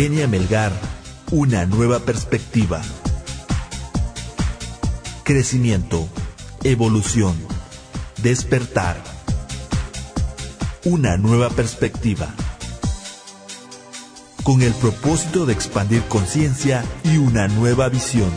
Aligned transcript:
Eugenia 0.00 0.28
Melgar, 0.28 0.72
una 1.30 1.66
nueva 1.66 1.98
perspectiva. 1.98 2.80
Crecimiento, 5.24 6.08
evolución, 6.64 7.36
despertar. 8.22 8.96
Una 10.86 11.18
nueva 11.18 11.50
perspectiva. 11.50 12.34
Con 14.42 14.62
el 14.62 14.72
propósito 14.72 15.44
de 15.44 15.52
expandir 15.52 16.02
conciencia 16.04 16.82
y 17.04 17.18
una 17.18 17.46
nueva 17.48 17.90
visión. 17.90 18.30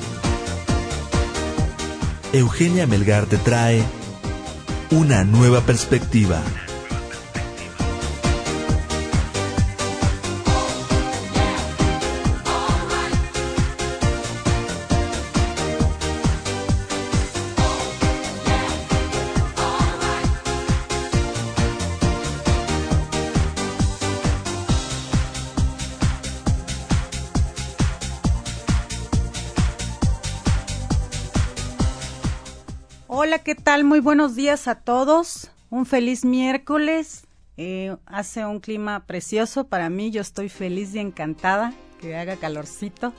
Eugenia 2.34 2.88
Melgar 2.88 3.26
te 3.26 3.38
trae 3.38 3.82
una 4.92 5.24
nueva 5.24 5.62
perspectiva. 5.62 6.44
Hola, 33.16 33.38
¿qué 33.38 33.54
tal? 33.54 33.84
Muy 33.84 34.00
buenos 34.00 34.36
días 34.36 34.68
a 34.68 34.74
todos. 34.74 35.52
Un 35.70 35.86
feliz 35.86 36.26
miércoles. 36.26 37.28
Eh, 37.58 37.96
hace 38.08 38.44
un 38.44 38.60
clima 38.60 39.06
precioso 39.06 39.66
para 39.66 39.88
mí. 39.92 40.10
Yo 40.10 40.20
estoy 40.20 40.50
feliz 40.50 40.96
y 40.96 41.00
encantada 41.00 41.76
que 42.02 42.16
haga 42.18 42.38
calorcito. 42.38 43.14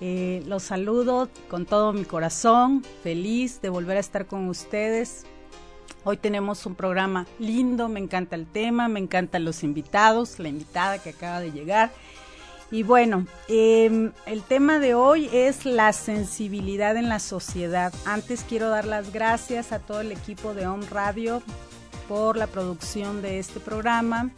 Eh, 0.00 0.42
los 0.48 0.64
saludo 0.64 1.28
con 1.48 1.66
todo 1.66 1.92
mi 1.92 2.04
corazón. 2.04 2.82
Feliz 3.04 3.62
de 3.62 3.68
volver 3.68 3.96
a 3.96 4.00
estar 4.00 4.26
con 4.26 4.48
ustedes. 4.48 5.24
Hoy 6.02 6.16
tenemos 6.16 6.66
un 6.66 6.74
programa 6.74 7.28
lindo. 7.38 7.88
Me 7.88 8.00
encanta 8.00 8.34
el 8.34 8.48
tema, 8.48 8.88
me 8.88 8.98
encantan 8.98 9.44
los 9.44 9.62
invitados, 9.62 10.40
la 10.40 10.48
invitada 10.48 10.98
que 10.98 11.10
acaba 11.10 11.38
de 11.38 11.52
llegar. 11.52 11.92
Y 12.72 12.84
bueno, 12.84 13.26
eh, 13.48 14.10
el 14.24 14.42
tema 14.44 14.78
de 14.78 14.94
hoy 14.94 15.28
es 15.30 15.66
la 15.66 15.92
sensibilidad 15.92 16.96
en 16.96 17.10
la 17.10 17.18
sociedad. 17.18 17.92
Antes 18.06 18.46
quiero 18.48 18.70
dar 18.70 18.86
las 18.86 19.12
gracias 19.12 19.72
a 19.72 19.78
todo 19.78 20.00
el 20.00 20.10
equipo 20.10 20.54
de 20.54 20.66
Home 20.66 20.86
Radio 20.90 21.42
por 22.08 22.38
la 22.38 22.46
producción 22.46 23.20
de 23.20 23.38
este 23.38 23.60
programa 23.60 24.30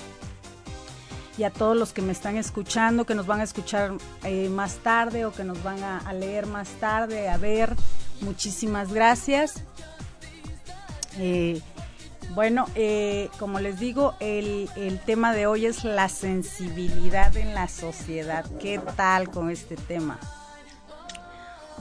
y 1.38 1.44
a 1.44 1.50
todos 1.50 1.76
los 1.76 1.92
que 1.92 2.02
me 2.02 2.10
están 2.10 2.36
escuchando, 2.36 3.06
que 3.06 3.14
nos 3.14 3.28
van 3.28 3.38
a 3.38 3.44
escuchar 3.44 3.92
eh, 4.24 4.48
más 4.48 4.78
tarde 4.78 5.26
o 5.26 5.32
que 5.32 5.44
nos 5.44 5.62
van 5.62 5.84
a, 5.84 5.98
a 5.98 6.12
leer 6.12 6.46
más 6.46 6.68
tarde, 6.80 7.28
a 7.28 7.36
ver. 7.36 7.76
Muchísimas 8.20 8.92
gracias. 8.92 9.62
Eh, 11.18 11.60
bueno, 12.30 12.66
eh, 12.74 13.28
como 13.38 13.60
les 13.60 13.78
digo, 13.78 14.14
el, 14.20 14.68
el, 14.76 14.98
tema 15.00 15.32
de 15.32 15.46
hoy 15.46 15.66
es 15.66 15.84
la 15.84 16.08
sensibilidad 16.08 17.36
en 17.36 17.54
la 17.54 17.68
sociedad. 17.68 18.44
¿Qué 18.60 18.80
tal 18.96 19.30
con 19.30 19.50
este 19.50 19.76
tema? 19.76 20.18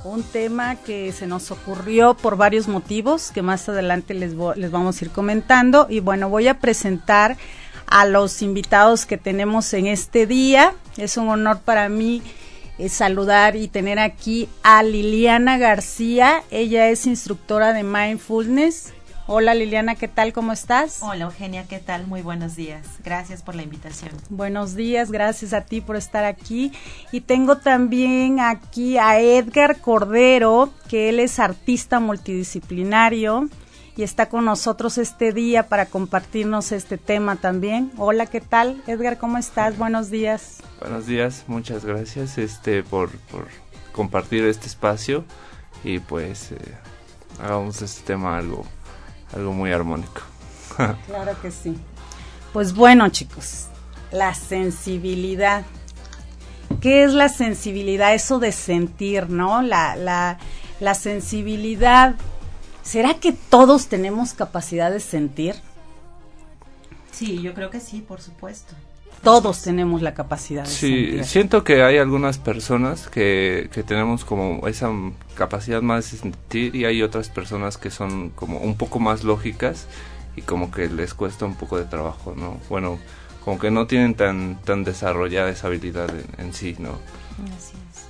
Un 0.04 0.24
tema 0.24 0.76
que 0.76 1.12
se 1.12 1.28
nos 1.28 1.52
ocurrió 1.52 2.14
por 2.14 2.36
varios 2.36 2.68
motivos 2.68 3.32
que 3.32 3.42
más 3.42 3.70
adelante 3.70 4.14
les, 4.14 4.34
les 4.56 4.72
vamos 4.72 5.02
a 5.02 5.06
ir 5.06 5.12
comentando. 5.12 5.88
Y 5.90 6.02
bueno, 6.02 6.30
voy 6.30 6.48
a 6.48 6.60
presentar 6.60 7.38
a 7.88 8.06
los 8.06 8.42
invitados 8.42 9.06
que 9.06 9.18
tenemos 9.18 9.74
en 9.74 9.88
este 9.88 10.28
día. 10.28 10.74
Es 10.98 11.18
un 11.18 11.30
honor 11.30 11.60
para 11.60 11.90
mí 11.90 12.22
eh, 12.80 12.90
saludar 12.90 13.56
y 13.56 13.68
tener 13.68 14.00
aquí 14.00 14.50
a 14.64 14.84
Liliana 14.84 15.58
García. 15.58 16.44
Ella 16.52 16.90
es 16.90 17.06
instructora 17.06 17.72
de 17.72 17.84
mindfulness 17.84 18.94
Hola 19.26 19.54
Liliana, 19.54 19.96
¿qué 19.96 20.10
tal? 20.10 20.34
¿Cómo 20.34 20.52
estás? 20.52 21.02
Hola 21.02 21.24
Eugenia, 21.24 21.66
¿qué 21.66 21.80
tal? 21.80 22.08
Muy 22.08 22.22
buenos 22.22 22.58
días. 22.58 22.86
Gracias 23.06 23.42
por 23.42 23.56
la 23.56 23.64
invitación. 23.64 24.12
Buenos 24.30 24.76
días, 24.76 25.14
gracias 25.14 25.54
a 25.54 25.62
ti 25.62 25.80
por 25.80 25.96
estar 25.96 26.26
aquí. 26.26 26.74
Y 27.14 27.22
tengo 27.22 27.58
también 27.58 28.42
aquí 28.42 28.98
a 28.98 29.22
Edgar 29.22 29.80
Cordero, 29.80 30.74
que 30.90 31.08
él 31.08 31.22
es 31.22 31.40
artista 31.40 32.02
multidisciplinario 32.02 33.48
y 33.96 34.04
está 34.04 34.28
con 34.28 34.44
nosotros 34.44 34.98
este 34.98 35.32
día 35.32 35.70
para 35.70 35.86
compartirnos 35.86 36.74
este 36.74 36.98
tema 36.98 37.38
también. 37.38 37.94
Hola, 37.98 38.26
¿qué 38.26 38.42
tal? 38.42 38.84
Edgar, 38.88 39.18
¿cómo 39.18 39.38
estás? 39.38 39.78
Buenos 39.78 40.10
días. 40.10 40.58
Buenos 40.82 41.06
días, 41.06 41.46
muchas 41.48 41.86
gracias 41.86 42.38
este 42.38 42.84
por, 42.84 43.10
por 43.32 43.48
compartir 43.94 44.44
este 44.44 44.68
espacio 44.68 45.24
y 45.86 46.00
pues 46.00 46.52
eh, 46.52 46.58
hagamos 47.42 47.82
este 47.82 48.02
tema 48.04 48.38
algo 48.38 48.66
algo 49.34 49.54
muy 49.54 49.72
armónico. 49.72 50.22
claro 51.08 51.40
que 51.42 51.52
sí. 51.52 51.78
Pues 52.52 52.74
bueno, 52.74 53.10
chicos, 53.10 53.68
la 54.12 54.34
sensibilidad. 54.34 55.66
¿Qué 56.82 57.04
es 57.04 57.14
la 57.14 57.30
sensibilidad? 57.30 58.14
Eso 58.14 58.40
de 58.40 58.52
sentir, 58.52 59.30
¿no? 59.30 59.62
La, 59.62 59.96
la, 59.96 60.38
la 60.80 60.94
sensibilidad. 60.94 62.16
¿Será 62.84 63.16
que 63.16 63.32
todos 63.32 63.88
tenemos 63.88 64.34
capacidad 64.34 64.92
de 64.92 65.00
sentir? 65.00 65.56
Sí, 67.12 67.42
yo 67.42 67.54
creo 67.54 67.70
que 67.70 67.80
sí, 67.80 68.02
por 68.02 68.22
supuesto. 68.22 68.76
Todos 69.24 69.62
tenemos 69.62 70.02
la 70.02 70.14
capacidad 70.14 70.64
de 70.64 70.70
sí, 70.70 71.06
sentir. 71.06 71.26
siento 71.26 71.64
que 71.64 71.82
hay 71.82 71.98
algunas 71.98 72.38
personas 72.38 73.08
que, 73.08 73.70
que 73.72 73.82
tenemos 73.84 74.26
como 74.26 74.68
esa 74.68 74.92
capacidad 75.36 75.82
más 75.82 76.12
de 76.12 76.18
sentir 76.18 76.76
y 76.76 76.86
hay 76.86 77.02
otras 77.02 77.30
personas 77.30 77.78
que 77.78 77.90
son 77.90 78.30
como 78.32 78.60
un 78.60 78.76
poco 78.76 79.00
más 79.00 79.24
lógicas 79.24 79.88
y 80.36 80.42
como 80.42 80.72
que 80.72 80.90
les 80.90 81.14
cuesta 81.14 81.46
un 81.46 81.56
poco 81.56 81.78
de 81.78 81.86
trabajo, 81.86 82.34
¿no? 82.36 82.60
Bueno, 82.70 83.00
como 83.46 83.60
que 83.60 83.72
no 83.72 83.88
tienen 83.88 84.16
tan, 84.16 84.60
tan 84.64 84.84
desarrollada 84.84 85.50
esa 85.50 85.68
habilidad 85.68 86.10
en, 86.10 86.46
en 86.46 86.54
sí, 86.54 86.76
¿no? 86.80 86.92
Así 87.56 87.76
es. 87.92 88.04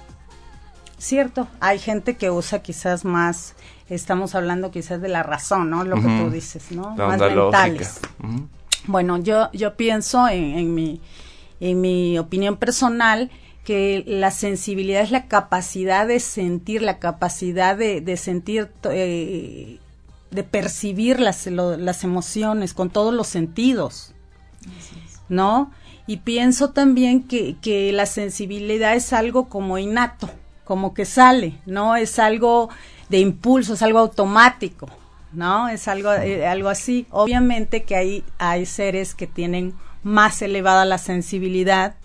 Cierto, 1.04 1.48
hay 1.60 1.80
gente 1.80 2.16
que 2.16 2.32
usa 2.32 2.62
quizás 2.62 3.04
más, 3.04 3.56
estamos 3.90 4.36
hablando 4.36 4.72
quizás 4.72 5.02
de 5.02 5.10
la 5.10 5.22
razón, 5.22 5.70
¿no? 5.70 5.84
Lo 5.84 5.98
uh 5.98 6.00
-huh. 6.00 6.18
que 6.18 6.24
tú 6.24 6.30
dices, 6.32 6.72
¿no? 6.72 6.96
La 6.98 7.08
más 7.08 7.20
mentales. 7.20 8.00
Uh 8.22 8.26
-huh. 8.28 8.48
Bueno, 8.88 9.18
yo, 9.18 9.50
yo 9.54 9.76
pienso 9.76 10.28
en, 10.28 10.58
en, 10.58 10.74
mi, 10.74 11.02
en 11.60 11.82
mi 11.82 12.20
opinión 12.20 12.58
personal 12.58 13.32
que 13.64 14.04
la 14.06 14.32
sensibilidad 14.32 15.02
es 15.02 15.12
la 15.12 15.28
capacidad 15.28 16.06
de 16.06 16.20
sentir, 16.20 16.82
la 16.82 17.00
capacidad 17.00 17.78
de, 17.78 18.02
de 18.02 18.18
sentir, 18.18 18.72
eh, 18.84 19.80
de 20.32 20.44
percibir 20.44 21.20
las, 21.20 21.48
lo, 21.48 21.78
las 21.78 22.04
emociones 22.04 22.74
con 22.74 22.90
todos 22.90 23.14
los 23.14 23.28
sentidos, 23.28 24.14
¿no? 25.30 25.72
Y 26.06 26.18
pienso 26.18 26.72
también 26.72 27.24
que, 27.24 27.56
que 27.62 27.94
la 27.94 28.06
sensibilidad 28.06 28.96
es 28.96 29.14
algo 29.14 29.48
como 29.48 29.78
innato, 29.78 30.30
como 30.66 30.94
que 30.94 31.06
sale, 31.06 31.62
¿no? 31.66 31.96
Es 31.96 32.20
algo 32.20 32.70
de 33.08 33.20
impulso, 33.20 33.76
es 33.76 33.82
algo 33.82 34.00
automático, 34.00 34.90
¿no? 35.34 35.70
Es 35.70 35.88
algo, 35.88 36.12
eh, 36.14 36.48
algo 36.48 36.70
así. 36.70 37.08
Obviamente 37.10 37.84
que 37.84 37.96
hay, 37.96 38.24
hay 38.38 38.66
seres 38.66 39.16
que 39.16 39.28
tienen 39.28 39.74
más 40.04 40.42
elevada 40.42 40.86
la 40.86 40.98
sensibilidad 40.98 41.96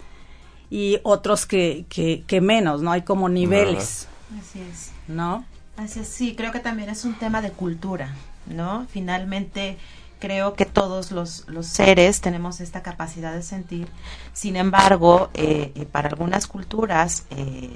y 0.71 1.01
otros 1.03 1.47
que, 1.47 1.87
que, 1.89 2.25
que 2.27 2.41
menos, 2.41 2.83
¿no? 2.83 2.93
Hay 2.93 3.03
como 3.03 3.29
niveles. 3.29 4.09
Así 4.39 4.61
es. 4.61 4.91
¿No? 5.09 5.45
Así 5.77 6.01
es, 6.01 6.09
sí, 6.09 6.35
creo 6.37 6.53
que 6.53 6.61
también 6.61 6.91
es 6.91 7.05
un 7.05 7.15
tema 7.15 7.41
de 7.41 7.51
cultura, 7.53 8.15
¿no? 8.47 8.87
Finalmente 8.91 9.79
creo 10.19 10.55
que 10.55 10.65
todos 10.65 11.13
los, 11.13 11.45
los 11.49 11.67
seres 11.67 12.21
tenemos 12.21 12.61
esta 12.61 12.83
capacidad 12.83 13.33
de 13.35 13.43
sentir. 13.43 13.89
Sin 14.33 14.57
embargo, 14.57 15.31
eh, 15.35 15.73
eh, 15.75 15.87
para 15.87 16.09
algunas 16.09 16.47
culturas, 16.47 17.27
eh, 17.31 17.71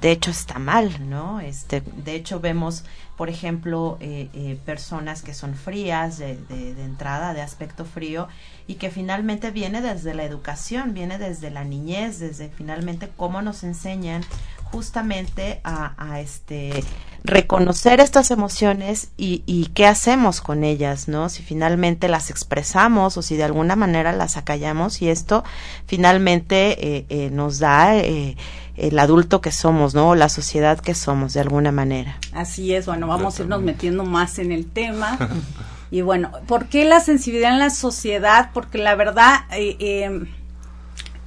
de 0.00 0.10
hecho 0.10 0.30
está 0.30 0.58
mal, 0.58 1.08
¿no? 1.08 1.40
Este, 1.40 1.80
de 1.80 2.14
hecho 2.14 2.40
vemos, 2.40 2.84
por 3.16 3.28
ejemplo, 3.28 3.96
eh, 4.00 4.28
eh, 4.34 4.58
personas 4.64 5.22
que 5.22 5.34
son 5.34 5.54
frías 5.54 6.18
de, 6.18 6.36
de, 6.36 6.74
de, 6.74 6.84
entrada, 6.84 7.32
de 7.32 7.42
aspecto 7.42 7.84
frío, 7.84 8.28
y 8.66 8.74
que 8.74 8.90
finalmente 8.90 9.50
viene 9.50 9.80
desde 9.82 10.14
la 10.14 10.24
educación, 10.24 10.94
viene 10.94 11.18
desde 11.18 11.50
la 11.50 11.64
niñez, 11.64 12.18
desde 12.18 12.48
finalmente 12.48 13.10
cómo 13.16 13.40
nos 13.42 13.62
enseñan 13.62 14.22
justamente 14.74 15.60
a, 15.62 15.94
a 15.96 16.20
este 16.20 16.82
reconocer 17.22 18.00
estas 18.00 18.30
emociones 18.30 19.08
y, 19.16 19.44
y, 19.46 19.68
qué 19.68 19.86
hacemos 19.86 20.42
con 20.42 20.62
ellas, 20.62 21.08
¿no? 21.08 21.30
Si 21.30 21.42
finalmente 21.42 22.08
las 22.08 22.28
expresamos 22.28 23.16
o 23.16 23.22
si 23.22 23.36
de 23.36 23.44
alguna 23.44 23.76
manera 23.76 24.12
las 24.12 24.36
acallamos 24.36 25.00
y 25.00 25.08
esto 25.08 25.42
finalmente 25.86 26.96
eh, 26.96 27.06
eh, 27.08 27.30
nos 27.30 27.60
da 27.60 27.96
eh, 27.96 28.36
el 28.76 28.98
adulto 28.98 29.40
que 29.40 29.52
somos, 29.52 29.94
¿no? 29.94 30.14
La 30.14 30.28
sociedad 30.28 30.80
que 30.80 30.94
somos, 30.94 31.32
de 31.34 31.40
alguna 31.40 31.72
manera. 31.72 32.18
Así 32.32 32.74
es, 32.74 32.86
bueno, 32.86 33.06
vamos 33.06 33.38
a 33.38 33.42
irnos 33.42 33.62
metiendo 33.62 34.04
más 34.04 34.38
en 34.38 34.52
el 34.52 34.66
tema. 34.66 35.16
y 35.90 36.02
bueno, 36.02 36.32
¿por 36.46 36.66
qué 36.66 36.84
la 36.84 37.00
sensibilidad 37.00 37.52
en 37.52 37.60
la 37.60 37.70
sociedad? 37.70 38.50
Porque 38.52 38.78
la 38.78 38.96
verdad, 38.96 39.42
eh, 39.52 39.76
eh, 39.78 40.26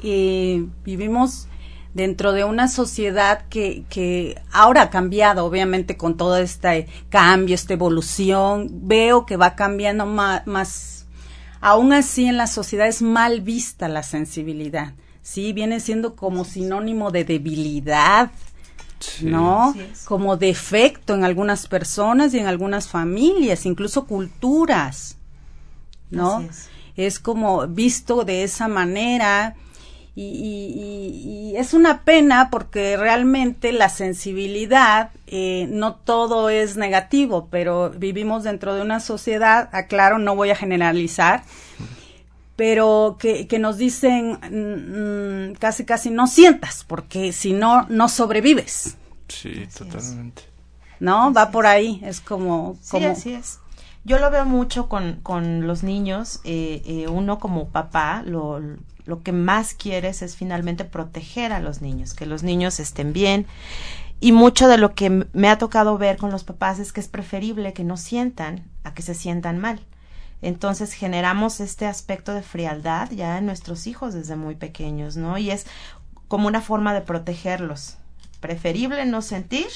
eh, 0.04 0.66
vivimos 0.84 1.47
dentro 1.98 2.32
de 2.32 2.46
una 2.46 2.70
sociedad 2.70 3.44
que, 3.50 3.84
que 3.90 4.42
ahora 4.54 4.84
ha 4.84 4.90
cambiado, 4.90 5.44
obviamente, 5.44 5.98
con 5.98 6.16
todo 6.16 6.38
este 6.38 6.88
cambio, 7.10 7.56
esta 7.56 7.74
evolución, 7.74 8.70
veo 8.72 9.26
que 9.26 9.36
va 9.36 9.56
cambiando 9.56 10.06
más, 10.06 10.48
más 10.48 11.06
aún 11.60 11.92
así 11.92 12.26
en 12.26 12.38
la 12.38 12.48
sociedad 12.48 12.88
es 12.88 13.02
mal 13.02 13.42
vista 13.42 13.90
la 13.90 14.04
sensibilidad 14.04 14.94
sí 15.28 15.52
viene 15.52 15.82
siendo 15.82 16.16
como 16.16 16.46
sinónimo 16.46 17.12
de 17.12 17.26
debilidad, 17.26 18.32
sí. 19.00 19.26
¿no? 19.26 19.76
Como 20.06 20.38
defecto 20.38 21.14
en 21.14 21.26
algunas 21.26 21.68
personas 21.68 22.34
y 22.34 22.40
en 22.40 22.48
algunas 22.48 22.88
familias, 22.88 23.66
incluso 23.66 24.06
culturas, 24.06 25.18
¿no? 26.10 26.40
Es. 26.40 26.70
es. 26.96 27.20
como 27.20 27.68
visto 27.68 28.24
de 28.24 28.44
esa 28.44 28.70
manera. 28.70 29.58
Y, 30.20 30.24
y, 30.24 31.52
y, 31.52 31.58
es 31.58 31.76
una 31.76 32.02
pena 32.02 32.50
porque 32.50 32.98
realmente 32.98 33.72
la 33.72 33.88
sensibilidad, 33.88 35.12
eh, 35.28 35.68
no 35.70 35.94
todo 35.94 36.50
es 36.50 36.76
negativo, 36.76 37.50
pero 37.52 37.92
vivimos 37.92 38.44
dentro 38.44 38.74
de 38.74 38.82
una 38.82 39.00
sociedad, 39.00 39.70
aclaro, 39.74 40.18
no 40.18 40.36
voy 40.36 40.50
a 40.50 40.56
generalizar, 40.56 41.44
pero 42.56 43.18
que, 43.20 43.48
que 43.48 43.60
nos 43.60 43.78
dicen 43.78 44.40
mmm, 44.42 45.54
casi 45.60 45.86
casi 45.86 46.10
no 46.10 46.26
sientas, 46.26 46.84
porque 46.84 47.32
si 47.32 47.54
no, 47.54 47.86
no 47.88 48.10
sobrevives. 48.10 48.98
Sí, 49.28 49.68
así 49.68 49.84
totalmente. 49.84 50.42
Es. 50.42 50.48
¿No? 51.00 51.26
Así 51.26 51.34
Va 51.36 51.52
por 51.52 51.68
ahí, 51.68 52.02
es 52.04 52.22
como... 52.22 52.76
como... 52.90 53.04
Sí, 53.04 53.06
así 53.06 53.34
es. 53.34 53.60
Yo 54.04 54.18
lo 54.18 54.32
veo 54.32 54.46
mucho 54.46 54.90
con, 54.90 55.20
con 55.22 55.68
los 55.68 55.84
niños, 55.84 56.40
eh, 56.44 56.82
eh, 56.88 57.08
uno 57.08 57.38
como 57.38 57.68
papá, 57.68 58.24
lo, 58.26 58.60
lo 59.08 59.24
que 59.24 59.32
más 59.32 59.74
quieres 59.74 60.22
es 60.22 60.36
finalmente 60.36 60.86
proteger 60.86 61.54
a 61.54 61.60
los 61.60 61.82
niños, 61.82 62.14
que 62.14 62.26
los 62.26 62.44
niños 62.44 62.80
estén 62.80 63.14
bien. 63.14 63.48
Y 64.20 64.34
mucho 64.34 64.68
de 64.68 64.78
lo 64.78 64.94
que 64.94 65.10
me 65.32 65.50
ha 65.50 65.58
tocado 65.58 65.98
ver 65.98 66.18
con 66.18 66.30
los 66.30 66.44
papás 66.44 66.80
es 66.80 66.92
que 66.92 67.00
es 67.00 67.08
preferible 67.08 67.74
que 67.74 67.84
no 67.84 67.98
sientan 67.98 68.66
a 68.84 68.94
que 68.94 69.02
se 69.02 69.16
sientan 69.16 69.60
mal. 69.60 69.80
Entonces 70.42 70.94
generamos 70.94 71.62
este 71.62 71.86
aspecto 71.86 72.34
de 72.34 72.44
frialdad 72.44 73.10
ya 73.12 73.38
en 73.38 73.46
nuestros 73.46 73.88
hijos 73.88 74.14
desde 74.14 74.36
muy 74.36 74.56
pequeños, 74.56 75.18
¿no? 75.18 75.38
Y 75.38 75.52
es 75.52 75.66
como 76.28 76.48
una 76.48 76.62
forma 76.62 76.94
de 76.94 77.02
protegerlos. 77.02 77.98
Preferible 78.42 79.06
no 79.06 79.22
sentir 79.22 79.68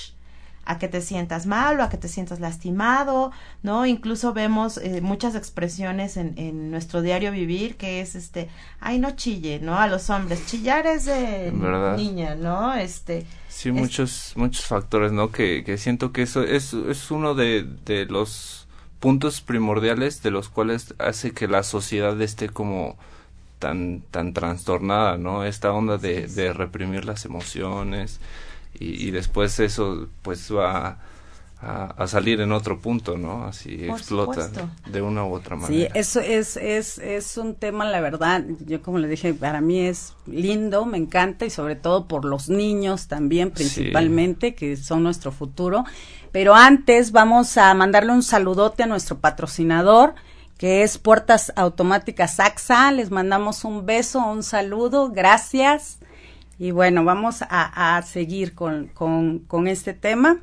a 0.66 0.78
que 0.78 0.88
te 0.88 1.02
sientas 1.02 1.46
mal 1.46 1.80
o 1.80 1.84
a 1.84 1.90
que 1.90 1.98
te 1.98 2.08
sientas 2.08 2.40
lastimado, 2.40 3.32
¿no? 3.64 3.86
Incluso 3.86 4.34
vemos 4.34 4.78
eh, 4.78 5.02
muchas 5.02 5.36
expresiones 5.36 6.18
en, 6.18 6.34
en, 6.38 6.72
nuestro 6.72 7.02
diario 7.02 7.32
vivir 7.32 7.76
que 7.78 8.02
es 8.02 8.16
este, 8.16 8.48
ay, 8.80 9.00
no 9.00 9.12
chille, 9.12 9.60
¿no? 9.60 9.80
A 9.80 9.88
los 9.88 10.10
hombres, 10.10 10.46
chillar 10.46 10.86
es 10.86 11.06
de 11.06 11.52
¿verdad? 11.54 11.98
niña, 11.98 12.36
¿no? 12.36 12.74
Este. 12.74 13.26
Sí, 13.50 13.70
es... 13.70 13.76
muchos, 13.76 14.34
muchos 14.36 14.66
factores, 14.66 15.12
¿no? 15.12 15.32
Que, 15.32 15.64
que 15.64 15.78
siento 15.78 16.12
que 16.12 16.22
eso 16.22 16.44
es, 16.44 16.74
es 16.74 17.12
uno 17.12 17.34
de, 17.34 17.66
de 17.86 18.06
los 18.06 18.68
puntos 19.00 19.42
primordiales 19.42 20.22
de 20.22 20.30
los 20.30 20.50
cuales 20.50 20.94
hace 21.00 21.32
que 21.32 21.48
la 21.48 21.64
sociedad 21.64 22.20
esté 22.22 22.50
como 22.50 22.98
tan 23.58 24.02
tan 24.12 24.34
trastornada, 24.34 25.18
¿no? 25.18 25.44
Esta 25.44 25.72
onda 25.72 25.98
de, 25.98 26.28
de 26.28 26.54
reprimir 26.54 27.06
las 27.06 27.26
emociones 27.26 28.20
y, 28.80 29.08
y, 29.08 29.12
después 29.12 29.60
eso 29.60 30.08
pues 30.22 30.54
va 30.54 31.00
a, 31.62 31.86
a, 31.86 32.08
salir 32.08 32.42
en 32.42 32.52
otro 32.52 32.80
punto, 32.80 33.18
¿no? 33.18 33.46
Así 33.46 33.78
Por 33.88 34.00
explota 34.00 34.48
supuesto. 34.48 34.70
de 34.90 35.02
una 35.02 35.26
u 35.26 35.34
otra 35.34 35.56
manera. 35.56 35.92
Sí, 35.94 36.00
eso 36.00 36.20
es, 36.20 36.58
es, 36.58 36.98
es 36.98 37.38
un 37.38 37.54
tema, 37.56 37.86
la 37.86 38.02
verdad, 38.02 38.44
yo 38.66 38.82
como 38.82 38.98
le 38.98 39.08
dije, 39.08 39.34
para 39.34 39.62
mí 39.62 39.80
es 39.80 40.14
lindo, 40.26 40.86
me 40.86 40.98
encanta 40.98 41.46
y 41.46 41.52
sobre 41.52 41.76
todo 41.76 42.08
por 42.08 42.26
los 42.26 42.50
niños 42.50 43.08
también 43.08 43.52
principalmente, 43.52 44.48
sí. 44.48 44.54
que 44.54 44.78
son 44.78 45.04
nuestro 45.04 45.32
futuro. 45.32 45.86
Pero 46.32 46.56
antes 46.56 47.12
vamos 47.12 47.58
a 47.58 47.74
mandarle 47.74 48.14
un 48.14 48.24
saludote 48.24 48.84
a 48.84 48.88
nuestro 48.88 49.20
patrocinador, 49.20 50.16
que 50.58 50.84
es 50.84 50.98
Puertas 50.98 51.52
Automáticas 51.56 52.40
AXA. 52.40 52.92
Les 52.92 53.12
mandamos 53.12 53.66
un 53.66 53.86
beso, 53.86 54.20
un 54.20 54.42
saludo, 54.42 55.10
gracias. 55.10 56.00
Y 56.62 56.70
bueno, 56.70 57.04
vamos 57.04 57.42
a, 57.42 57.98
a 57.98 58.02
seguir 58.04 58.54
con, 58.54 58.86
con, 58.90 59.40
con, 59.40 59.68
este 59.68 59.96
tema. 59.96 60.42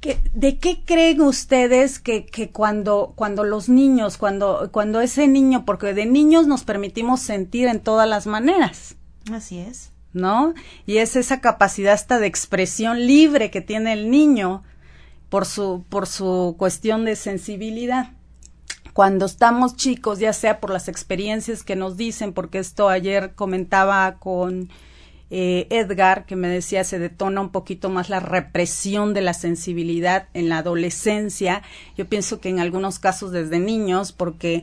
¿Qué, 0.00 0.18
¿De 0.34 0.58
qué 0.58 0.84
creen 0.84 1.22
ustedes 1.22 1.98
que, 1.98 2.26
que 2.26 2.50
cuando, 2.50 3.14
cuando 3.16 3.42
los 3.44 3.70
niños, 3.70 4.18
cuando, 4.18 4.68
cuando 4.70 5.00
ese 5.00 5.28
niño, 5.28 5.64
porque 5.64 5.94
de 5.94 6.04
niños 6.04 6.46
nos 6.46 6.64
permitimos 6.64 7.20
sentir 7.20 7.68
en 7.68 7.80
todas 7.80 8.06
las 8.06 8.26
maneras? 8.26 8.96
Así 9.32 9.60
es. 9.60 9.92
¿no? 10.12 10.52
Y 10.84 10.98
es 10.98 11.16
esa 11.16 11.40
capacidad 11.40 11.94
hasta 11.94 12.18
de 12.18 12.26
expresión 12.26 13.06
libre 13.06 13.50
que 13.50 13.62
tiene 13.62 13.94
el 13.94 14.10
niño 14.10 14.62
por 15.30 15.46
su, 15.46 15.86
por 15.88 16.06
su 16.06 16.54
cuestión 16.58 17.06
de 17.06 17.16
sensibilidad. 17.16 18.10
Cuando 18.92 19.24
estamos 19.24 19.76
chicos, 19.76 20.18
ya 20.18 20.32
sea 20.32 20.60
por 20.60 20.70
las 20.70 20.88
experiencias 20.88 21.64
que 21.64 21.76
nos 21.76 21.96
dicen, 21.96 22.32
porque 22.32 22.58
esto 22.58 22.88
ayer 22.90 23.34
comentaba 23.34 24.18
con 24.18 24.68
eh, 25.30 25.66
Edgar, 25.70 26.26
que 26.26 26.36
me 26.36 26.48
decía 26.48 26.84
se 26.84 26.98
detona 26.98 27.40
un 27.40 27.48
poquito 27.48 27.88
más 27.88 28.10
la 28.10 28.20
represión 28.20 29.14
de 29.14 29.22
la 29.22 29.32
sensibilidad 29.32 30.28
en 30.34 30.50
la 30.50 30.58
adolescencia. 30.58 31.62
Yo 31.96 32.06
pienso 32.06 32.38
que 32.38 32.50
en 32.50 32.60
algunos 32.60 32.98
casos 32.98 33.32
desde 33.32 33.58
niños, 33.58 34.12
porque 34.12 34.62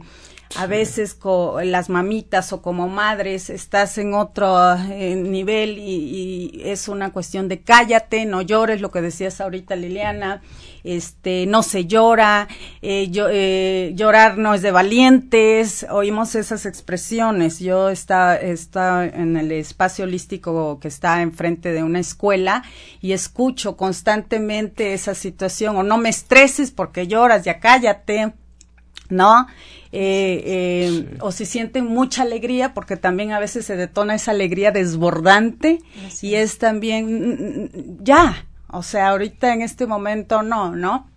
a 0.56 0.66
veces 0.66 1.13
con 1.13 1.72
las 1.72 1.90
mamitas 1.90 2.51
o 2.54 2.62
como 2.62 2.88
madres 2.88 3.50
estás 3.50 3.98
en 4.00 4.13
otro 4.15 4.74
eh, 4.74 5.15
nivel 5.15 5.77
y, 5.77 6.51
y, 6.56 6.62
es 6.63 6.88
una 6.88 7.12
cuestión 7.12 7.48
de 7.48 7.62
cállate, 7.62 8.25
no 8.25 8.41
llores, 8.41 8.82
lo 8.82 8.89
que 8.89 9.01
decías 9.01 9.41
ahorita 9.41 9.75
Liliana, 9.75 10.41
este, 10.84 11.46
no 11.46 11.63
se 11.63 11.86
llora, 11.86 12.48
eh, 12.82 13.10
yo, 13.10 13.27
eh, 13.29 13.91
llorar 13.96 14.38
no 14.38 14.53
es 14.53 14.62
de 14.62 14.72
valientes, 14.72 15.86
oímos 15.89 16.36
esas 16.36 16.65
expresiones. 16.65 17.60
Yo 17.60 17.89
está, 17.89 18.36
está 18.36 19.06
en 19.06 19.38
el 19.38 19.51
espacio 19.51 20.06
holístico 20.06 20.79
que 20.79 20.88
está 20.88 21.22
enfrente 21.22 21.72
de 21.72 21.84
una 21.84 22.00
escuela 22.00 22.63
y 23.01 23.12
escucho 23.12 23.77
constantemente 23.77 24.94
esa 24.94 25.15
situación, 25.15 25.75
o 25.77 25.84
no 25.84 25.98
me 25.98 26.10
estreses 26.10 26.72
porque 26.72 27.08
lloras, 27.08 27.44
ya 27.44 27.60
cállate, 27.60 28.34
¿no? 29.10 29.48
Eh, 29.91 30.43
eh, 30.46 31.08
sí. 31.10 31.17
o 31.19 31.31
si 31.31 31.46
sienten 31.46 31.86
mucha 31.86 32.22
alegría, 32.22 32.75
porque 32.75 32.96
también 32.96 33.31
a 33.31 33.39
veces 33.39 33.65
se 33.65 33.75
detona 33.75 34.15
esa 34.15 34.31
alegría 34.31 34.72
desbordante 34.72 35.79
y 36.22 36.36
es 36.36 36.60
también 36.60 37.98
ya, 38.03 38.46
o 38.67 38.84
sea, 38.84 39.10
ahorita 39.10 39.51
en 39.51 39.63
este 39.63 39.88
momento 39.88 40.43
no, 40.43 40.75
¿no? 40.75 41.10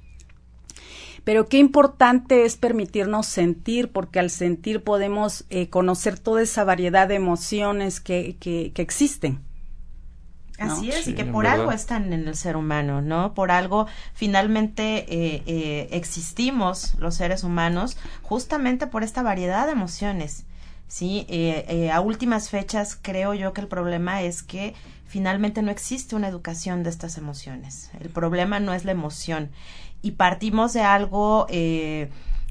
Pero 1.25 1.49
qué 1.49 1.59
importante 1.59 2.45
es 2.45 2.57
permitirnos 2.57 3.27
sentir, 3.27 3.93
porque 3.93 4.19
al 4.19 4.31
sentir 4.31 4.83
podemos 4.83 5.45
eh, 5.51 5.69
conocer 5.69 6.19
toda 6.19 6.43
esa 6.43 6.65
variedad 6.65 7.07
de 7.07 7.15
emociones 7.15 8.01
que, 8.01 8.37
que, 8.41 8.73
que 8.75 8.83
existen. 8.83 9.41
Así 10.71 10.91
es, 10.91 11.05
sí, 11.05 11.11
y 11.11 11.15
que 11.15 11.25
por 11.25 11.45
verdad. 11.45 11.61
algo 11.61 11.73
están 11.73 12.13
en 12.13 12.27
el 12.29 12.37
ser 12.37 12.57
humano, 12.57 13.01
¿no? 13.03 13.35
Por 13.35 13.51
algo 13.51 13.87
finalmente 14.15 15.07
eh, 15.09 15.43
eh, 15.47 15.89
existimos 15.93 16.95
los 16.97 17.15
seres 17.15 17.45
humanos 17.45 17.97
justamente 18.23 18.87
por 18.87 19.03
esta 19.03 19.23
variedad 19.23 19.67
de 19.67 19.73
emociones, 19.73 20.45
¿sí? 20.89 21.27
Eh, 21.29 21.91
a 21.93 22.01
últimas 22.01 22.51
fechas 22.51 22.99
creo 23.01 23.35
yo 23.35 23.53
que 23.53 23.61
el 23.61 23.69
problema 23.69 24.23
es 24.23 24.43
que 24.43 24.75
finalmente 25.07 25.63
no 25.63 25.71
existe 25.71 26.17
una 26.17 26.29
educación 26.29 26.83
de 26.83 26.91
estas 26.91 27.19
emociones. 27.19 27.91
El 28.01 28.09
problema 28.09 28.61
no 28.61 28.73
es 28.73 28.85
la 28.85 28.93
emoción 28.93 29.51
y 30.01 30.13
partimos 30.13 30.73
de 30.73 30.83
algo 30.83 31.47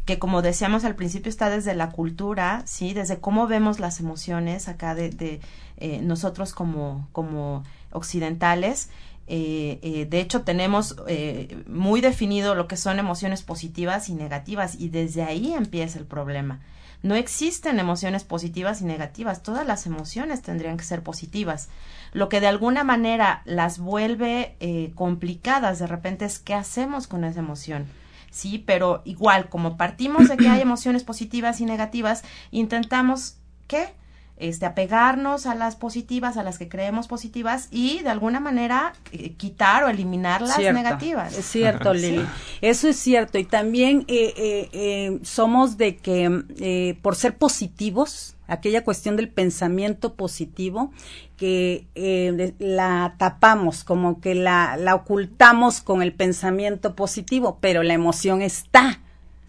que 0.06 0.20
como 0.20 0.41
decíamos 0.41 0.84
al 0.84 0.96
principio 0.96 1.30
está 1.30 1.50
desde 1.50 1.75
la 1.75 1.91
cultura, 1.91 2.63
sí, 2.65 2.94
desde 2.94 3.20
cómo 3.20 3.48
vemos 3.48 3.80
las 3.80 4.00
emociones 4.00 4.68
acá 4.68 4.96
de, 4.96 5.10
de 5.10 5.41
eh, 5.77 6.01
nosotros 6.01 6.53
como 6.53 7.08
como 7.12 7.63
occidentales. 7.92 8.90
Eh, 9.28 9.80
eh, 9.82 10.06
de 10.10 10.20
hecho, 10.20 10.42
tenemos 10.42 10.98
eh, 11.08 11.64
muy 11.68 12.02
definido 12.02 12.56
lo 12.56 12.68
que 12.68 12.78
son 12.78 13.00
emociones 13.00 13.44
positivas 13.44 14.10
y 14.10 14.16
negativas 14.16 14.76
y 14.80 14.90
desde 14.90 15.24
ahí 15.24 15.54
empieza 15.54 16.00
el 16.00 16.06
problema. 16.06 16.62
No 17.04 17.16
existen 17.16 17.80
emociones 17.80 18.24
positivas 18.24 18.82
y 18.82 18.86
negativas, 18.86 19.42
todas 19.42 19.66
las 19.66 19.88
emociones 19.88 20.44
tendrían 20.44 20.78
que 20.78 20.84
ser 20.84 21.02
positivas. 21.02 21.70
Lo 22.14 22.30
que 22.30 22.40
de 22.40 22.48
alguna 22.48 22.84
manera 22.84 23.42
las 23.46 23.80
vuelve 23.80 24.56
eh, 24.60 24.92
complicadas 24.94 25.80
de 25.80 25.88
repente 25.88 26.26
es 26.26 26.38
qué 26.38 26.54
hacemos 26.54 27.08
con 27.08 27.24
esa 27.24 27.40
emoción. 27.40 27.88
Sí, 28.30 28.60
pero 28.60 29.02
igual, 29.04 29.50
como 29.50 29.78
partimos 29.78 30.30
de 30.30 30.38
que 30.38 30.48
hay 30.48 30.62
emociones 30.62 31.04
positivas 31.04 31.60
y 31.60 31.66
negativas, 31.66 32.24
intentamos, 32.52 33.38
¿qué? 33.68 33.96
Este, 34.42 34.66
apegarnos 34.66 35.46
a 35.46 35.56
las 35.56 35.76
positivas, 35.76 36.36
a 36.38 36.44
las 36.44 36.58
que 36.58 36.68
creemos 36.68 37.08
positivas 37.08 37.68
y 37.72 38.00
de 38.04 38.10
alguna 38.10 38.40
manera 38.40 38.94
eh, 39.12 39.34
quitar 39.34 39.84
o 39.84 39.90
eliminar 39.90 40.42
las 40.42 40.56
Cierto. 40.56 40.74
negativas. 40.74 41.38
Es 41.38 41.46
cierto, 41.46 41.94
Lili. 41.94 42.26
Eso 42.62 42.88
es 42.90 42.98
cierto. 42.98 43.38
Y 43.38 43.46
también 43.46 44.06
eh, 44.08 44.34
eh, 44.36 44.70
eh, 44.74 45.20
somos 45.24 45.78
de 45.78 45.98
que 45.98 46.44
eh, 46.60 46.98
por 47.02 47.16
ser 47.16 47.38
positivos, 47.38 48.36
aquella 48.48 48.84
cuestión 48.84 49.16
del 49.16 49.30
pensamiento 49.30 50.16
positivo, 50.16 50.92
que 51.38 51.88
eh, 51.96 52.54
la 52.60 53.16
tapamos, 53.18 53.84
como 53.84 54.20
que 54.22 54.36
la, 54.36 54.76
la 54.78 54.94
ocultamos 54.96 55.82
con 55.82 56.02
el 56.02 56.14
pensamiento 56.14 56.96
positivo, 56.96 57.58
pero 57.62 57.82
la 57.84 57.94
emoción 57.94 58.42
está. 58.42 59.00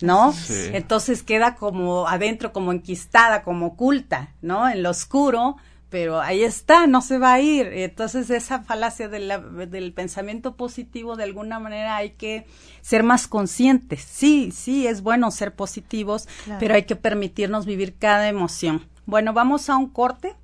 ¿No? 0.06 0.32
Sí. 0.32 0.70
Entonces 0.72 1.22
queda 1.22 1.54
como 1.54 2.06
adentro, 2.08 2.52
como 2.52 2.72
enquistada, 2.72 3.42
como 3.42 3.66
oculta, 3.66 4.34
¿no? 4.42 4.68
En 4.68 4.82
lo 4.82 4.90
oscuro, 4.90 5.56
pero 5.88 6.20
ahí 6.20 6.42
está, 6.42 6.86
no 6.86 7.02
se 7.02 7.18
va 7.18 7.34
a 7.34 7.40
ir. 7.40 7.66
Entonces 7.66 8.30
esa 8.30 8.60
falacia 8.62 9.08
de 9.08 9.18
la- 9.18 9.38
del 9.38 9.92
pensamiento 9.92 10.56
positivo, 10.56 11.16
de 11.16 11.24
alguna 11.24 11.58
manera 11.60 11.96
hay 11.96 12.10
que 12.10 12.46
ser 12.80 13.02
más 13.02 13.28
conscientes. 13.28 14.00
Sí, 14.02 14.50
sí, 14.52 14.86
es 14.86 15.02
bueno 15.02 15.30
ser 15.30 15.54
positivos, 15.54 16.26
Claro. 16.44 16.60
pero 16.60 16.74
hay 16.74 16.84
que 16.84 16.96
permitirnos 16.96 17.66
vivir 17.66 17.94
cada 17.98 18.28
emoción. 18.28 18.88
Bueno, 19.04 19.32
vamos 19.34 19.68
a 19.68 19.76
un 19.76 19.88
corte. 19.88 20.34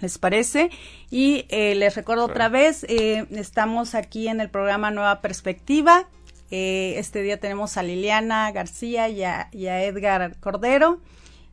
¿Les 0.00 0.16
parece? 0.16 0.70
Y 1.10 1.44
eh, 1.48 1.74
les 1.74 1.96
recuerdo 1.96 2.24
otra 2.26 2.48
vez, 2.48 2.84
eh, 2.88 3.26
estamos 3.32 3.96
aquí 3.96 4.28
en 4.28 4.40
el 4.40 4.48
programa 4.48 4.92
Nueva 4.92 5.20
Perspectiva. 5.20 6.06
Eh, 6.50 6.94
este 6.96 7.22
día 7.22 7.38
tenemos 7.38 7.76
a 7.76 7.82
Liliana 7.82 8.50
García 8.52 9.08
y 9.08 9.22
a, 9.22 9.48
y 9.52 9.66
a 9.66 9.82
Edgar 9.84 10.36
Cordero. 10.40 11.00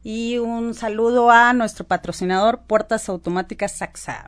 Y 0.03 0.37
un 0.37 0.75
saludo 0.75 1.31
a 1.31 1.53
nuestro 1.53 1.85
patrocinador 1.85 2.61
Puertas 2.67 3.09
Automáticas 3.09 3.71
Saxa. 3.77 4.27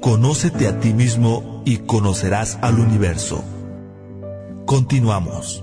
Conócete 0.00 0.66
a 0.66 0.80
ti 0.80 0.92
mismo 0.92 1.62
y 1.64 1.78
conocerás 1.78 2.58
al 2.62 2.80
universo. 2.80 3.44
Continuamos. 4.66 5.62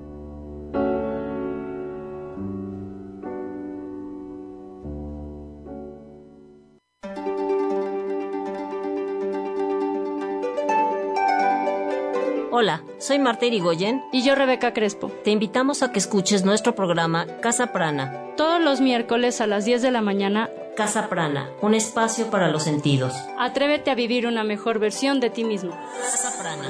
Soy 13.01 13.17
Marta 13.17 13.47
Irigoyen 13.47 14.03
Y 14.11 14.21
yo, 14.21 14.35
Rebeca 14.35 14.73
Crespo. 14.73 15.11
Te 15.23 15.31
invitamos 15.31 15.81
a 15.81 15.91
que 15.91 15.99
escuches 15.99 16.45
nuestro 16.45 16.75
programa 16.75 17.25
Casa 17.41 17.73
Prana. 17.73 18.35
Todos 18.37 18.61
los 18.61 18.79
miércoles 18.79 19.41
a 19.41 19.47
las 19.47 19.65
10 19.65 19.81
de 19.81 19.91
la 19.91 20.01
mañana, 20.01 20.49
Casa 20.77 21.09
Prana, 21.09 21.49
un 21.61 21.73
espacio 21.73 22.29
para 22.29 22.49
los 22.49 22.63
sentidos. 22.63 23.13
atrévete 23.39 23.91
a 23.91 23.95
vivir 23.95 24.27
una 24.27 24.43
mejor 24.43 24.79
versión 24.79 25.19
de 25.19 25.29
ti 25.31 25.43
mismo. 25.43 25.71
Casa 25.99 26.31
Prana. 26.41 26.69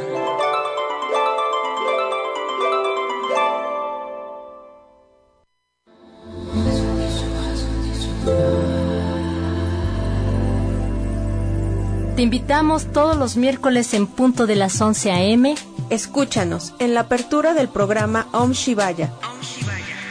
Te 12.16 12.26
invitamos 12.26 12.92
todos 12.92 13.18
los 13.18 13.36
miércoles 13.36 13.94
en 13.96 14.06
punto 14.06 14.46
de 14.46 14.56
las 14.56 14.80
11 14.80 15.12
a.m. 15.12 15.56
Escúchanos 15.92 16.74
en 16.80 16.94
la 16.94 17.02
apertura 17.02 17.54
del 17.54 17.68
programa 17.68 18.30
Om 18.32 18.54
Shivaya. 18.54 19.12